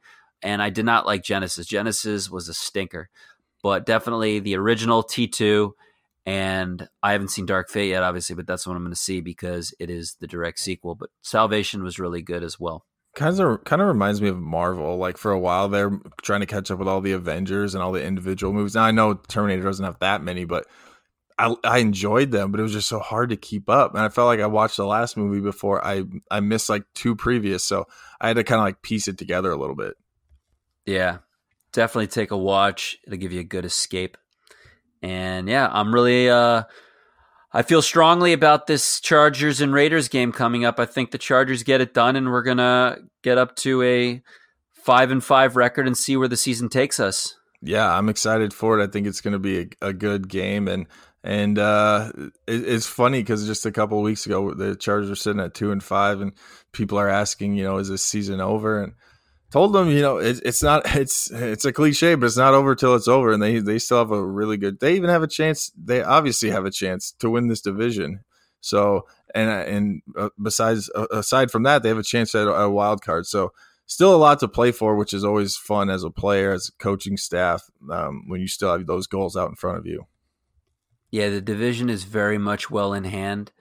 And 0.43 0.63
I 0.63 0.71
did 0.71 0.85
not 0.85 1.07
like 1.07 1.23
Genisys. 1.23 1.67
Genisys 1.67 2.31
was 2.31 2.49
a 2.49 2.55
stinker. 2.55 3.09
But 3.63 3.87
definitely 3.87 4.39
the 4.41 4.57
original 4.57 5.03
T2. 5.03 5.73
And 6.25 6.89
I 7.03 7.13
haven't 7.13 7.31
seen 7.31 7.47
Dark 7.47 7.71
Fate 7.71 7.91
yet, 7.91 8.03
obviously, 8.03 8.35
but 8.35 8.47
that's 8.47 8.67
what 8.67 8.77
I'm 8.77 8.83
going 8.83 8.93
to 8.93 9.01
see 9.01 9.21
because 9.21 9.73
it 9.79 9.91
is 9.91 10.17
the 10.21 10.27
direct 10.27 10.59
sequel. 10.59 10.97
But 10.97 11.11
Salvation 11.23 11.85
was 11.85 12.01
really 12.01 12.23
good 12.23 12.43
as 12.43 12.59
well 12.59 12.85
kind 13.17 13.41
of 13.41 13.65
kind 13.65 13.83
of 13.83 13.89
reminds 13.89 14.23
me 14.23 14.29
of 14.29 14.39
Marvel. 14.39 14.99
Like 14.99 15.17
for 15.17 15.33
a 15.33 15.39
while, 15.39 15.69
they're 15.69 15.99
trying 16.23 16.41
to 16.41 16.47
catch 16.47 16.71
up 16.71 16.79
with 16.79 16.87
all 16.87 17.01
the 17.01 17.13
Avengers 17.13 17.75
and 17.75 17.83
all 17.83 17.91
the 17.91 18.05
individual 18.05 18.53
movies. 18.53 18.77
Now 18.77 18.85
I 18.85 18.93
know 18.93 19.15
Terminator 19.15 19.63
doesn't 19.63 19.85
have 19.85 19.99
that 19.99 20.23
many, 20.23 20.45
but 20.45 20.67
I 21.39 21.57
I 21.65 21.79
enjoyed 21.79 22.31
them, 22.31 22.53
but 22.53 22.61
it 22.61 22.63
was 22.63 22.73
just 22.73 22.89
so 22.89 23.01
hard 23.01 23.31
to 23.31 23.37
keep 23.37 23.69
up. 23.69 23.95
And 23.95 24.03
I 24.03 24.11
felt 24.11 24.27
like 24.27 24.41
I 24.41 24.47
watched 24.47 24.77
the 24.77 24.87
last 24.87 25.17
movie 25.17 25.41
before 25.41 25.85
I 25.85 26.05
I 26.31 26.41
missed 26.41 26.69
like 26.69 26.85
two 26.95 27.17
previous, 27.17 27.65
so 27.65 27.87
I 28.21 28.29
had 28.29 28.37
to 28.37 28.45
kind 28.45 28.61
of 28.61 28.65
like 28.65 28.83
piece 28.83 29.09
it 29.09 29.19
together 29.19 29.51
a 29.51 29.57
little 29.57 29.77
bit. 29.77 29.95
Yeah, 30.85 31.19
definitely 31.77 32.09
take 32.09 32.31
a 32.31 32.37
watch. 32.37 32.97
It'll 33.07 33.19
give 33.19 33.33
you 33.33 33.41
a 33.41 33.45
good 33.45 33.67
escape. 33.67 34.17
And 35.03 35.49
yeah, 35.49 35.69
I'm 35.71 35.95
really 35.95 36.29
uh 36.29 36.65
I 37.53 37.63
feel 37.63 37.81
strongly 37.81 38.33
about 38.33 38.67
this 38.67 39.01
Chargers 39.01 39.61
and 39.61 39.73
Raiders 39.73 40.09
game 40.09 40.33
coming 40.33 40.65
up. 40.65 40.81
I 40.81 40.87
think 40.87 41.11
the 41.11 41.19
Chargers 41.19 41.63
get 41.63 41.81
it 41.81 41.95
done, 41.95 42.17
and 42.17 42.31
we're 42.31 42.43
gonna 42.43 42.99
get 43.23 43.39
up 43.39 43.55
to 43.57 43.83
a 43.83 44.23
five 44.73 45.11
and 45.11 45.23
five 45.23 45.55
record 45.57 45.87
and 45.87 45.97
see 45.97 46.17
where 46.17 46.29
the 46.29 46.37
season 46.37 46.69
takes 46.69 46.99
us. 46.99 47.37
Yeah, 47.63 47.97
I'm 47.97 48.09
excited 48.09 48.53
for 48.53 48.79
it. 48.79 48.85
I 48.85 48.91
think 48.91 49.07
it's 49.07 49.21
going 49.21 49.33
to 49.33 49.39
be 49.39 49.59
a, 49.59 49.89
a, 49.89 49.93
good 49.93 50.29
game, 50.29 50.69
and 50.69 50.87
and 51.25 51.59
uh, 51.59 52.13
it, 52.47 52.69
it's 52.69 52.87
funny 52.87 53.21
because 53.21 53.47
just 53.47 53.67
a 53.67 53.73
couple 53.73 54.01
weeks 54.03 54.27
ago 54.27 54.53
the 54.55 54.77
Chargers 54.77 55.11
are 55.11 55.17
sitting 55.17 55.41
at 55.41 55.55
two 55.55 55.73
and 55.73 55.83
five, 55.83 56.21
and 56.21 56.33
people 56.73 56.99
are 56.99 57.09
asking, 57.09 57.55
you 57.55 57.65
know, 57.65 57.79
is 57.79 57.89
this 57.89 58.05
season 58.05 58.41
over? 58.41 58.83
And 58.83 58.93
told 59.57 59.73
them, 59.73 59.89
you 59.89 60.03
know, 60.03 60.19
it, 60.19 60.39
it's 60.45 60.63
not, 60.63 60.83
it's, 60.95 61.31
it's 61.31 61.65
a 61.65 61.73
cliche, 61.73 62.15
but 62.15 62.27
it's 62.27 62.37
not 62.37 62.53
over 62.53 62.75
till 62.75 62.95
it's 62.95 63.09
over. 63.09 63.33
And 63.33 63.43
they, 63.43 63.59
they 63.59 63.79
still 63.79 63.99
have 63.99 64.11
a 64.11 64.23
really 64.23 64.59
good, 64.59 64.81
they 64.81 64.95
even 64.95 65.09
have 65.09 65.23
a 65.23 65.29
chance. 65.29 65.73
They 65.83 66.03
obviously 66.03 66.51
have 66.51 66.67
a 66.67 66.71
chance 66.71 67.13
to 67.21 67.31
win 67.31 67.49
this 67.49 67.63
division. 67.63 68.21
So, 68.61 69.07
and, 69.35 69.49
and 69.49 70.03
uh, 70.17 70.29
besides, 70.41 70.91
uh, 70.95 71.07
aside 71.11 71.51
from 71.51 71.63
that, 71.63 71.83
they 71.83 71.89
have 71.89 71.99
a 71.99 72.03
chance 72.03 72.35
at 72.35 72.47
a, 72.47 72.53
a 72.53 72.71
wild 72.71 73.01
card. 73.03 73.27
So 73.27 73.53
still 73.87 74.15
a 74.15 74.19
lot 74.19 74.41
to 74.41 74.49
play 74.49 74.73
for, 74.73 74.95
which 74.95 75.15
is 75.15 75.25
always 75.25 75.57
fun 75.57 75.89
as 75.89 76.05
a 76.05 76.11
player, 76.11 76.53
as 76.53 76.69
a 76.69 76.83
coaching 76.83 77.17
staff, 77.17 77.71
um, 77.91 78.25
when 78.27 78.43
you 78.43 78.49
still 78.49 78.73
have 78.73 78.87
those 78.87 79.07
goals 79.07 79.39
out 79.39 79.49
in 79.49 79.57
front 79.57 79.79
of 79.79 79.87
you. 79.87 80.07
Yeah, 81.11 81.31
the 81.31 81.41
division 81.41 81.89
is 81.89 82.05
very 82.05 82.37
much 82.37 82.71
well 82.71 82.93
in 82.93 83.05
hand 83.05 83.53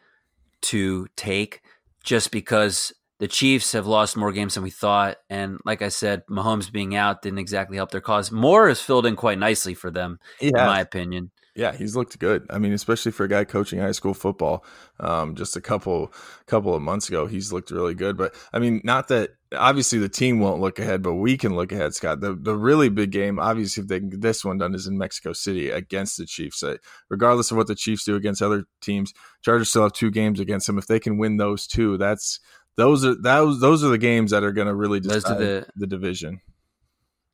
to 0.63 1.07
take 1.15 1.61
just 2.03 2.31
because 2.31 2.91
the 3.19 3.27
Chiefs 3.27 3.71
have 3.71 3.87
lost 3.87 4.17
more 4.17 4.31
games 4.31 4.55
than 4.55 4.63
we 4.63 4.69
thought. 4.69 5.17
And 5.29 5.59
like 5.65 5.81
I 5.81 5.89
said, 5.89 6.23
Mahomes 6.29 6.71
being 6.71 6.95
out 6.95 7.21
didn't 7.21 7.39
exactly 7.39 7.77
help 7.77 7.91
their 7.91 8.01
cause. 8.01 8.31
Moore 8.31 8.67
has 8.67 8.81
filled 8.81 9.05
in 9.05 9.15
quite 9.15 9.39
nicely 9.39 9.73
for 9.73 9.89
them, 9.89 10.19
in 10.39 10.51
my 10.53 10.81
opinion. 10.81 11.31
Yeah, 11.55 11.73
he's 11.73 11.95
looked 11.95 12.19
good. 12.19 12.45
I 12.49 12.57
mean, 12.57 12.73
especially 12.73 13.13
for 13.13 13.23
a 13.23 13.29
guy 13.29 13.45
coaching 13.45 13.79
high 13.79 13.93
school 13.93 14.13
football, 14.13 14.65
um, 14.99 15.35
just 15.35 15.55
a 15.55 15.61
couple 15.61 16.11
couple 16.47 16.75
of 16.75 16.81
months 16.81 17.07
ago, 17.07 17.27
he's 17.27 17.53
looked 17.53 17.71
really 17.71 17.93
good. 17.93 18.17
But 18.17 18.35
I 18.51 18.59
mean, 18.59 18.81
not 18.83 19.07
that 19.07 19.35
obviously 19.53 19.99
the 19.99 20.09
team 20.09 20.41
won't 20.41 20.59
look 20.59 20.79
ahead, 20.79 21.01
but 21.01 21.13
we 21.13 21.37
can 21.37 21.55
look 21.55 21.71
ahead, 21.71 21.93
Scott. 21.95 22.19
The 22.19 22.35
the 22.35 22.57
really 22.57 22.89
big 22.89 23.11
game, 23.11 23.39
obviously, 23.39 23.83
if 23.83 23.87
they 23.87 24.01
get 24.01 24.19
this 24.19 24.43
one 24.43 24.57
done, 24.57 24.75
is 24.75 24.85
in 24.85 24.97
Mexico 24.97 25.31
City 25.31 25.69
against 25.69 26.17
the 26.17 26.25
Chiefs. 26.25 26.61
Uh, 26.61 26.75
regardless 27.09 27.51
of 27.51 27.57
what 27.57 27.67
the 27.67 27.75
Chiefs 27.75 28.03
do 28.03 28.17
against 28.17 28.41
other 28.41 28.65
teams, 28.81 29.13
Chargers 29.41 29.69
still 29.69 29.83
have 29.83 29.93
two 29.93 30.11
games 30.11 30.41
against 30.41 30.67
them. 30.67 30.77
If 30.77 30.87
they 30.87 30.99
can 30.99 31.17
win 31.17 31.37
those 31.37 31.67
two, 31.67 31.97
that's 31.97 32.41
those 32.77 33.05
are 33.05 33.15
those 33.15 33.59
those 33.59 33.83
are 33.83 33.89
the 33.89 33.97
games 33.97 34.31
that 34.31 34.43
are 34.43 34.51
going 34.51 34.67
to 34.67 34.75
really 34.75 34.99
decide 34.99 35.37
the, 35.37 35.67
the 35.75 35.87
division. 35.87 36.41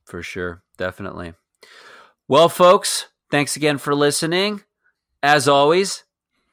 For 0.06 0.22
sure, 0.22 0.64
definitely. 0.78 1.34
Well, 2.28 2.50
folks, 2.50 3.08
thanks 3.30 3.56
again 3.56 3.78
for 3.78 3.96
listening. 3.96 4.64
As 5.24 5.48
always, 5.48 6.04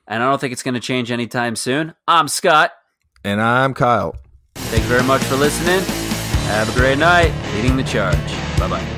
and 0.07 0.23
I 0.23 0.29
don't 0.29 0.41
think 0.41 0.53
it's 0.53 0.63
going 0.63 0.75
to 0.75 0.81
change 0.81 1.11
anytime 1.11 1.57
soon. 1.57 1.95
I'm 2.07 2.29
Scott, 2.29 2.73
and 3.25 3.41
I'm 3.41 3.75
Kyle. 3.75 4.17
Thank 4.55 4.83
you 4.83 4.89
very 4.89 5.05
much 5.05 5.23
for 5.23 5.37
listening. 5.37 5.81
Have 6.49 6.69
a 6.75 6.79
great 6.79 6.99
night. 6.99 7.33
Leading 7.55 7.77
the 7.77 7.85
charge. 7.85 8.17
Bye 8.59 8.69
bye. 8.69 8.98